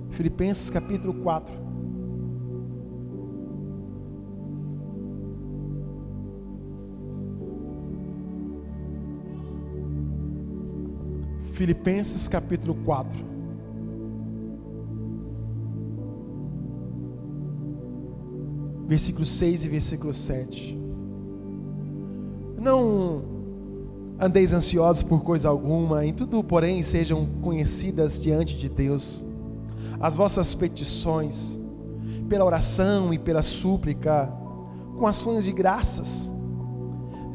Filipenses 0.09 0.69
capítulo 0.69 1.13
4. 1.23 1.55
Filipenses 11.53 12.27
capítulo 12.27 12.75
4. 12.83 13.34
Versículo 18.87 19.25
6 19.25 19.65
e 19.65 19.69
versículo 19.69 20.13
7. 20.13 20.77
Não 22.59 23.23
andeis 24.19 24.53
ansiosos 24.53 25.03
por 25.03 25.23
coisa 25.23 25.49
alguma, 25.49 26.05
em 26.05 26.13
tudo, 26.13 26.43
porém, 26.43 26.81
sejam 26.81 27.27
conhecidas 27.41 28.21
diante 28.21 28.57
de 28.57 28.69
Deus 28.69 29.25
as 29.99 30.15
vossas 30.15 30.53
petições, 30.53 31.59
pela 32.27 32.45
oração 32.45 33.13
e 33.13 33.19
pela 33.19 33.41
súplica, 33.41 34.31
com 34.97 35.07
ações 35.07 35.45
de 35.45 35.51
graças. 35.51 36.33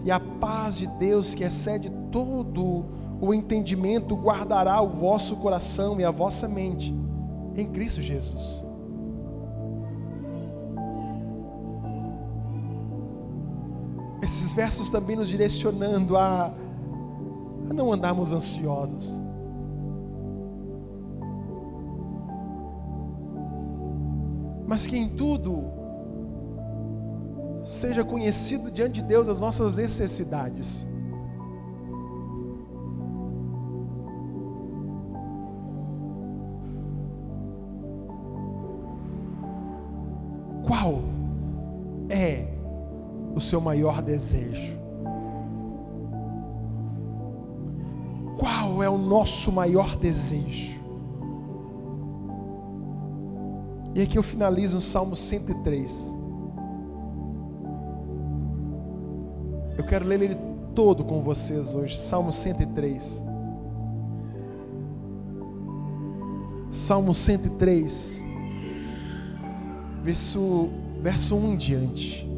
E 0.05 0.11
a 0.11 0.21
paz 0.21 0.79
de 0.79 0.87
Deus, 0.99 1.35
que 1.35 1.45
excede 1.45 1.91
todo 2.11 2.85
o 3.21 3.35
entendimento, 3.35 4.17
guardará 4.17 4.81
o 4.81 4.89
vosso 4.89 5.37
coração 5.37 6.01
e 6.01 6.05
a 6.05 6.11
vossa 6.11 6.49
mente 6.49 6.95
em 7.57 7.67
Cristo 7.67 8.01
Jesus. 8.01 8.65
Esses 14.51 14.55
versos 14.55 14.91
também 14.91 15.17
nos 15.17 15.29
direcionando 15.29 16.17
a, 16.17 16.53
a 17.69 17.75
não 17.75 17.93
andarmos 17.93 18.33
ansiosos. 18.33 19.21
Mas 24.67 24.87
que 24.87 24.97
em 24.97 25.09
tudo 25.17 25.65
seja 27.65 28.05
conhecido 28.05 28.71
diante 28.71 29.01
de 29.01 29.03
Deus 29.03 29.29
as 29.29 29.41
nossas 29.41 29.77
necessidades. 29.77 30.87
Seu 43.51 43.61
maior 43.61 44.01
desejo? 44.01 44.79
Qual 48.39 48.83
é 48.83 48.89
o 48.89 48.97
nosso 48.97 49.51
maior 49.51 49.97
desejo? 49.97 50.79
E 53.95 54.03
aqui 54.03 54.17
eu 54.17 54.23
finalizo 54.23 54.77
o 54.79 54.81
Salmo 54.81 55.17
103. 55.17 56.17
Eu 59.77 59.85
quero 59.85 60.05
ler 60.07 60.23
ele 60.23 60.37
todo 60.75 61.05
com 61.05 61.21
vocês 61.21 61.75
hoje. 61.75 61.99
Salmo 61.99 62.33
103. 62.33 63.25
Salmo 66.71 67.13
103, 67.13 68.25
verso, 70.05 70.71
verso 71.03 71.35
1 71.35 71.53
em 71.53 71.57
diante. 71.57 72.30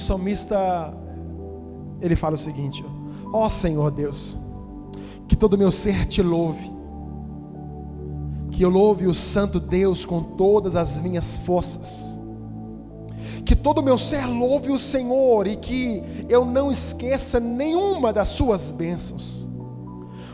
Salmista 0.00 0.92
ele 2.00 2.16
fala 2.16 2.34
o 2.34 2.38
seguinte: 2.38 2.84
Ó 3.32 3.44
oh, 3.44 3.48
Senhor 3.48 3.90
Deus, 3.90 4.38
que 5.28 5.36
todo 5.36 5.58
meu 5.58 5.70
ser 5.70 6.06
te 6.06 6.22
louve, 6.22 6.70
que 8.50 8.62
eu 8.64 8.70
louve 8.70 9.06
o 9.06 9.14
Santo 9.14 9.60
Deus 9.60 10.04
com 10.04 10.22
todas 10.22 10.74
as 10.74 10.98
minhas 10.98 11.38
forças, 11.38 12.18
que 13.44 13.54
todo 13.54 13.82
meu 13.82 13.98
ser 13.98 14.26
louve 14.26 14.70
o 14.70 14.78
Senhor 14.78 15.46
e 15.46 15.56
que 15.56 16.02
eu 16.28 16.44
não 16.44 16.70
esqueça 16.70 17.38
nenhuma 17.38 18.12
das 18.12 18.28
suas 18.28 18.72
bênçãos. 18.72 19.48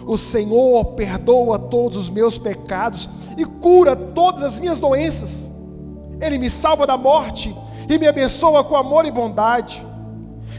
O 0.07 0.17
Senhor 0.17 0.85
perdoa 0.93 1.59
todos 1.59 1.99
os 1.99 2.09
meus 2.09 2.39
pecados 2.39 3.11
e 3.37 3.45
cura 3.45 3.97
todas 3.97 4.43
as 4.43 4.61
minhas 4.61 4.79
doenças. 4.79 5.51
Ele 6.21 6.39
me 6.39 6.49
salva 6.49 6.87
da 6.87 6.97
morte 6.97 7.55
e 7.89 7.99
me 7.99 8.07
abençoa 8.07 8.65
com 8.65 8.77
amor 8.77 9.05
e 9.07 9.11
bondade. 9.11 9.85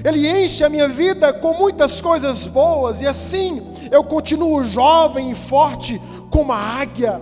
Ele 0.03 0.27
enche 0.27 0.63
a 0.63 0.69
minha 0.69 0.87
vida 0.87 1.33
com 1.33 1.53
muitas 1.53 1.99
coisas 2.01 2.45
boas, 2.47 3.01
e 3.01 3.07
assim 3.07 3.61
eu 3.91 4.03
continuo 4.03 4.63
jovem 4.63 5.31
e 5.31 5.35
forte 5.35 6.02
como 6.29 6.54
a 6.54 6.58
águia. 6.58 7.21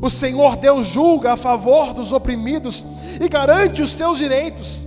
O 0.00 0.08
Senhor 0.08 0.56
Deus 0.56 0.86
julga 0.86 1.32
a 1.32 1.36
favor 1.36 1.92
dos 1.92 2.12
oprimidos 2.12 2.86
e 3.20 3.28
garante 3.28 3.82
os 3.82 3.94
seus 3.94 4.18
direitos. 4.18 4.86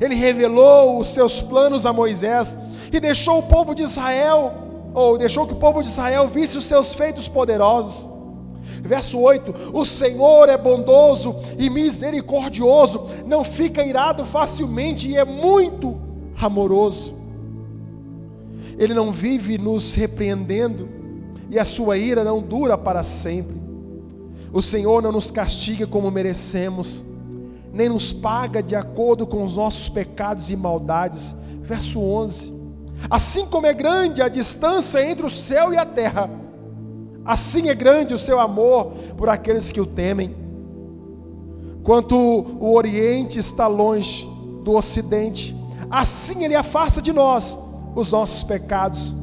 Ele 0.00 0.14
revelou 0.14 0.98
os 0.98 1.08
seus 1.08 1.40
planos 1.40 1.86
a 1.86 1.92
Moisés 1.92 2.56
e 2.92 3.00
deixou 3.00 3.38
o 3.38 3.42
povo 3.44 3.74
de 3.74 3.82
Israel, 3.82 4.52
ou 4.92 5.16
deixou 5.16 5.46
que 5.46 5.54
o 5.54 5.56
povo 5.56 5.82
de 5.82 5.88
Israel 5.88 6.28
visse 6.28 6.58
os 6.58 6.66
seus 6.66 6.92
feitos 6.92 7.28
poderosos. 7.28 8.08
Verso 8.82 9.18
8: 9.18 9.72
O 9.72 9.84
Senhor 9.84 10.48
é 10.48 10.56
bondoso 10.56 11.36
e 11.58 11.70
misericordioso, 11.70 13.06
não 13.26 13.44
fica 13.44 13.84
irado 13.84 14.24
facilmente 14.24 15.08
e 15.08 15.16
é 15.16 15.24
muito 15.24 15.96
amoroso. 16.40 17.14
Ele 18.78 18.92
não 18.92 19.12
vive 19.12 19.56
nos 19.56 19.94
repreendendo 19.94 20.88
e 21.50 21.58
a 21.58 21.64
sua 21.64 21.96
ira 21.96 22.24
não 22.24 22.42
dura 22.42 22.76
para 22.76 23.02
sempre. 23.02 23.62
O 24.52 24.62
Senhor 24.62 25.02
não 25.02 25.12
nos 25.12 25.30
castiga 25.30 25.86
como 25.86 26.10
merecemos, 26.10 27.04
nem 27.72 27.88
nos 27.88 28.12
paga 28.12 28.62
de 28.62 28.76
acordo 28.76 29.26
com 29.26 29.42
os 29.42 29.56
nossos 29.56 29.88
pecados 29.88 30.50
e 30.50 30.56
maldades. 30.56 31.34
Verso 31.62 32.00
11: 32.00 32.52
Assim 33.10 33.46
como 33.46 33.66
é 33.66 33.74
grande 33.74 34.22
a 34.22 34.28
distância 34.28 35.04
entre 35.04 35.26
o 35.26 35.30
céu 35.30 35.72
e 35.72 35.76
a 35.76 35.84
terra, 35.84 36.30
assim 37.24 37.68
é 37.68 37.74
grande 37.74 38.14
o 38.14 38.18
seu 38.18 38.38
amor 38.38 38.92
por 39.16 39.28
aqueles 39.28 39.70
que 39.72 39.80
o 39.80 39.86
temem. 39.86 40.34
Quanto 41.82 42.16
o 42.16 42.74
Oriente 42.74 43.38
está 43.38 43.66
longe 43.66 44.26
do 44.62 44.72
Ocidente, 44.72 45.54
assim 45.90 46.44
ele 46.44 46.54
afasta 46.54 47.00
de 47.00 47.12
nós 47.12 47.58
os 47.94 48.12
nossos 48.12 48.42
pecados. 48.42 49.14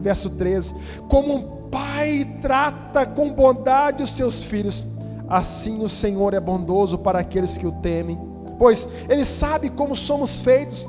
Verso 0.00 0.30
13: 0.30 0.74
Como 1.08 1.34
um 1.34 1.42
pai 1.68 2.38
trata 2.40 3.04
com 3.04 3.32
bondade 3.32 4.02
os 4.02 4.12
seus 4.12 4.42
filhos, 4.42 4.86
assim 5.28 5.82
o 5.82 5.88
Senhor 5.88 6.32
é 6.32 6.40
bondoso 6.40 6.98
para 6.98 7.20
aqueles 7.20 7.58
que 7.58 7.66
o 7.66 7.72
temem, 7.72 8.18
pois 8.58 8.88
ele 9.08 9.24
sabe 9.24 9.68
como 9.70 9.94
somos 9.94 10.40
feitos. 10.42 10.88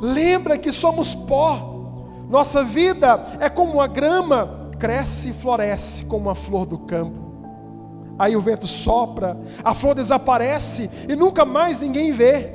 Lembra 0.00 0.58
que 0.58 0.72
somos 0.72 1.14
pó 1.14 1.72
nossa 2.32 2.64
vida 2.64 3.22
é 3.40 3.50
como 3.50 3.74
uma 3.74 3.86
grama, 3.86 4.61
cresce 4.82 5.30
e 5.30 5.32
floresce 5.32 6.04
como 6.06 6.28
a 6.28 6.34
flor 6.34 6.66
do 6.66 6.76
campo. 6.76 7.16
Aí 8.18 8.34
o 8.34 8.42
vento 8.42 8.66
sopra, 8.66 9.38
a 9.62 9.72
flor 9.76 9.94
desaparece 9.94 10.90
e 11.08 11.14
nunca 11.14 11.44
mais 11.44 11.80
ninguém 11.80 12.10
vê. 12.10 12.50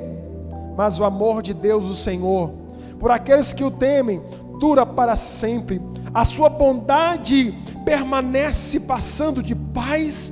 Mas 0.76 1.00
o 1.00 1.04
amor 1.04 1.40
de 1.40 1.54
Deus, 1.54 1.86
o 1.86 1.94
Senhor, 1.94 2.52
por 3.00 3.10
aqueles 3.10 3.54
que 3.54 3.64
o 3.64 3.70
temem, 3.70 4.20
dura 4.60 4.84
para 4.84 5.16
sempre. 5.16 5.80
A 6.12 6.22
sua 6.22 6.50
bondade 6.50 7.56
permanece 7.86 8.78
passando 8.78 9.42
de 9.42 9.54
pais 9.54 10.30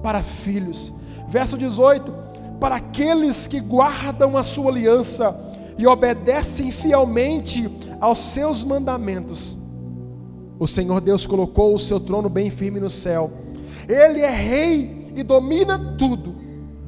para 0.00 0.22
filhos. 0.22 0.94
Verso 1.28 1.58
18: 1.58 2.14
Para 2.60 2.76
aqueles 2.76 3.48
que 3.48 3.58
guardam 3.58 4.36
a 4.36 4.44
sua 4.44 4.70
aliança 4.70 5.36
e 5.76 5.88
obedecem 5.88 6.70
fielmente 6.70 7.68
aos 8.00 8.18
seus 8.18 8.62
mandamentos. 8.62 9.60
O 10.62 10.68
Senhor 10.68 11.00
Deus 11.00 11.26
colocou 11.26 11.74
o 11.74 11.78
seu 11.78 11.98
trono 11.98 12.28
bem 12.28 12.48
firme 12.48 12.78
no 12.78 12.88
céu. 12.88 13.32
Ele 13.88 14.20
é 14.20 14.30
rei 14.30 15.10
e 15.12 15.24
domina 15.24 15.96
tudo. 15.98 16.36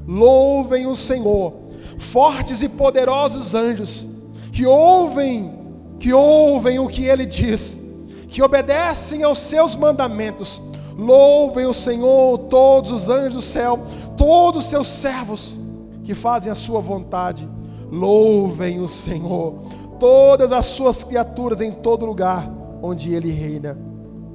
Louvem 0.06 0.86
o 0.86 0.94
Senhor, 0.94 1.52
fortes 1.98 2.62
e 2.62 2.68
poderosos 2.68 3.52
anjos, 3.52 4.06
que 4.52 4.64
ouvem, 4.64 5.58
que 5.98 6.12
ouvem 6.12 6.78
o 6.78 6.86
que 6.86 7.06
ele 7.06 7.26
diz, 7.26 7.76
que 8.28 8.40
obedecem 8.40 9.24
aos 9.24 9.40
seus 9.40 9.74
mandamentos. 9.74 10.62
Louvem 10.96 11.66
o 11.66 11.74
Senhor, 11.74 12.38
todos 12.48 12.92
os 12.92 13.08
anjos 13.08 13.34
do 13.34 13.42
céu, 13.42 13.80
todos 14.16 14.62
os 14.62 14.70
seus 14.70 14.86
servos 14.86 15.60
que 16.04 16.14
fazem 16.14 16.52
a 16.52 16.54
sua 16.54 16.78
vontade. 16.78 17.48
Louvem 17.90 18.78
o 18.78 18.86
Senhor, 18.86 19.64
todas 19.98 20.52
as 20.52 20.64
suas 20.66 21.02
criaturas 21.02 21.60
em 21.60 21.72
todo 21.72 22.06
lugar 22.06 22.62
onde 22.84 23.14
Ele 23.14 23.30
reina. 23.30 23.76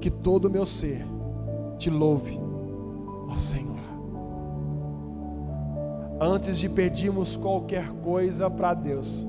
Que 0.01 0.09
todo 0.09 0.45
o 0.45 0.49
meu 0.49 0.65
ser 0.65 1.05
te 1.77 1.89
louve, 1.89 2.39
ó 3.29 3.37
Senhor. 3.37 3.77
Antes 6.19 6.57
de 6.57 6.67
pedirmos 6.67 7.37
qualquer 7.37 7.89
coisa 8.03 8.49
para 8.49 8.73
Deus, 8.73 9.27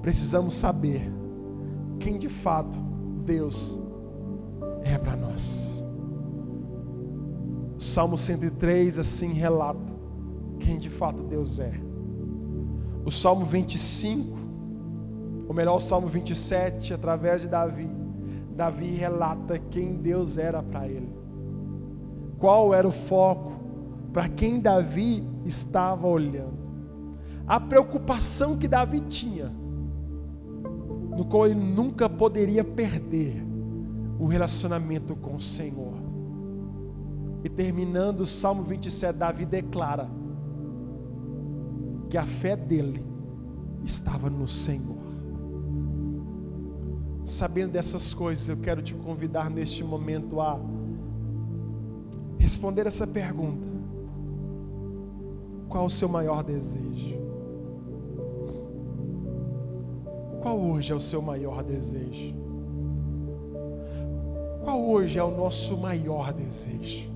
precisamos 0.00 0.54
saber 0.54 1.12
quem 1.98 2.18
de 2.18 2.28
fato 2.28 2.78
Deus 3.24 3.80
é 4.84 4.96
para 4.96 5.16
nós. 5.16 5.84
O 7.76 7.82
Salmo 7.82 8.16
103 8.16 8.98
assim 8.98 9.32
relata 9.32 9.92
quem 10.60 10.78
de 10.78 10.88
fato 10.88 11.22
Deus 11.24 11.58
é. 11.58 11.72
O 13.04 13.10
Salmo 13.10 13.44
25, 13.44 14.38
ou 15.48 15.54
melhor, 15.54 15.76
o 15.76 15.80
Salmo 15.80 16.06
27, 16.06 16.94
através 16.94 17.42
de 17.42 17.48
Davi, 17.48 18.03
Davi 18.56 18.90
relata 18.90 19.58
quem 19.58 19.96
Deus 19.96 20.38
era 20.38 20.62
para 20.62 20.86
ele. 20.88 21.12
Qual 22.38 22.74
era 22.74 22.86
o 22.86 22.92
foco 22.92 23.52
para 24.14 24.28
quem 24.28 24.60
Davi 24.60 25.28
estava 25.44 26.06
olhando. 26.06 26.54
A 27.46 27.58
preocupação 27.58 28.56
que 28.56 28.68
Davi 28.68 29.00
tinha, 29.00 29.52
no 31.16 31.24
qual 31.24 31.46
ele 31.46 31.56
nunca 31.56 32.08
poderia 32.08 32.64
perder 32.64 33.44
o 34.18 34.26
relacionamento 34.26 35.16
com 35.16 35.34
o 35.34 35.40
Senhor. 35.40 35.94
E 37.42 37.48
terminando 37.48 38.20
o 38.20 38.26
Salmo 38.26 38.62
27, 38.62 39.18
Davi 39.18 39.44
declara: 39.44 40.08
que 42.08 42.16
a 42.16 42.24
fé 42.24 42.56
dele 42.56 43.04
estava 43.84 44.30
no 44.30 44.46
Senhor. 44.46 45.03
Sabendo 47.24 47.72
dessas 47.72 48.12
coisas, 48.12 48.48
eu 48.50 48.56
quero 48.58 48.82
te 48.82 48.94
convidar 48.94 49.48
neste 49.48 49.82
momento 49.82 50.40
a 50.40 50.60
responder 52.38 52.86
essa 52.86 53.06
pergunta: 53.06 53.66
Qual 55.68 55.86
o 55.86 55.90
seu 55.90 56.08
maior 56.08 56.44
desejo? 56.44 57.14
Qual 60.42 60.60
hoje 60.60 60.92
é 60.92 60.94
o 60.94 61.00
seu 61.00 61.22
maior 61.22 61.62
desejo? 61.62 62.34
Qual 64.62 64.86
hoje 64.86 65.18
é 65.18 65.24
o 65.24 65.30
nosso 65.30 65.78
maior 65.78 66.30
desejo? 66.34 67.10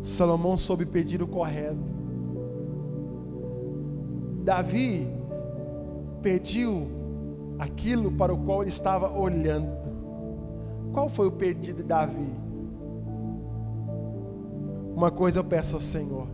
Salomão 0.00 0.56
soube 0.56 0.86
pedir 0.86 1.20
o 1.20 1.26
correto. 1.26 1.94
Davi 4.44 5.08
pediu 6.24 6.88
aquilo 7.58 8.10
para 8.12 8.32
o 8.32 8.38
qual 8.38 8.62
ele 8.62 8.70
estava 8.70 9.12
olhando. 9.16 9.70
Qual 10.92 11.08
foi 11.08 11.26
o 11.26 11.32
pedido 11.32 11.76
de 11.76 11.82
Davi? 11.82 12.32
Uma 14.96 15.10
coisa 15.10 15.40
eu 15.40 15.44
peço 15.44 15.76
ao 15.76 15.80
Senhor, 15.80 16.26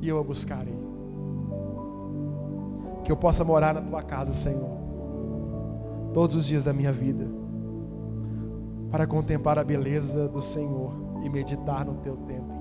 e 0.00 0.08
eu 0.08 0.18
a 0.18 0.22
buscarei. 0.22 0.76
Que 3.04 3.10
eu 3.10 3.16
possa 3.16 3.42
morar 3.42 3.72
na 3.74 3.80
tua 3.80 4.02
casa, 4.02 4.32
Senhor, 4.32 4.76
todos 6.12 6.36
os 6.36 6.44
dias 6.44 6.62
da 6.62 6.72
minha 6.72 6.92
vida, 6.92 7.26
para 8.90 9.06
contemplar 9.06 9.58
a 9.58 9.64
beleza 9.64 10.28
do 10.28 10.42
Senhor 10.42 10.92
e 11.24 11.30
meditar 11.30 11.86
no 11.86 11.94
teu 11.94 12.16
templo. 12.16 12.52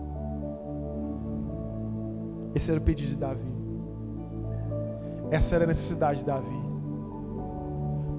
Esse 2.55 2.71
era 2.71 2.79
o 2.79 2.83
pedido 2.83 3.09
de 3.09 3.17
Davi. 3.17 3.50
Essa 5.31 5.55
era 5.55 5.63
a 5.63 5.67
necessidade 5.67 6.19
de 6.19 6.25
Davi. 6.25 6.59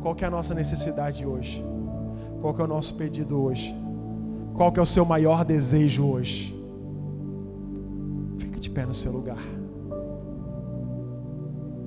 Qual 0.01 0.15
que 0.15 0.25
é 0.25 0.29
a 0.29 0.31
nossa 0.31 0.55
necessidade 0.55 1.25
hoje? 1.27 1.65
Qual 2.41 2.55
que 2.55 2.61
é 2.63 2.65
o 2.65 2.67
nosso 2.67 2.95
pedido 2.95 3.41
hoje? 3.41 3.73
Qual 4.55 4.73
que 4.73 4.81
é 4.81 4.83
o 4.83 4.87
seu 4.87 5.05
maior 5.05 5.45
desejo 5.45 6.07
hoje? 6.07 6.59
Fique 8.39 8.59
de 8.59 8.71
pé 8.71 8.87
no 8.87 8.95
seu 8.95 9.13
lugar. 9.13 9.62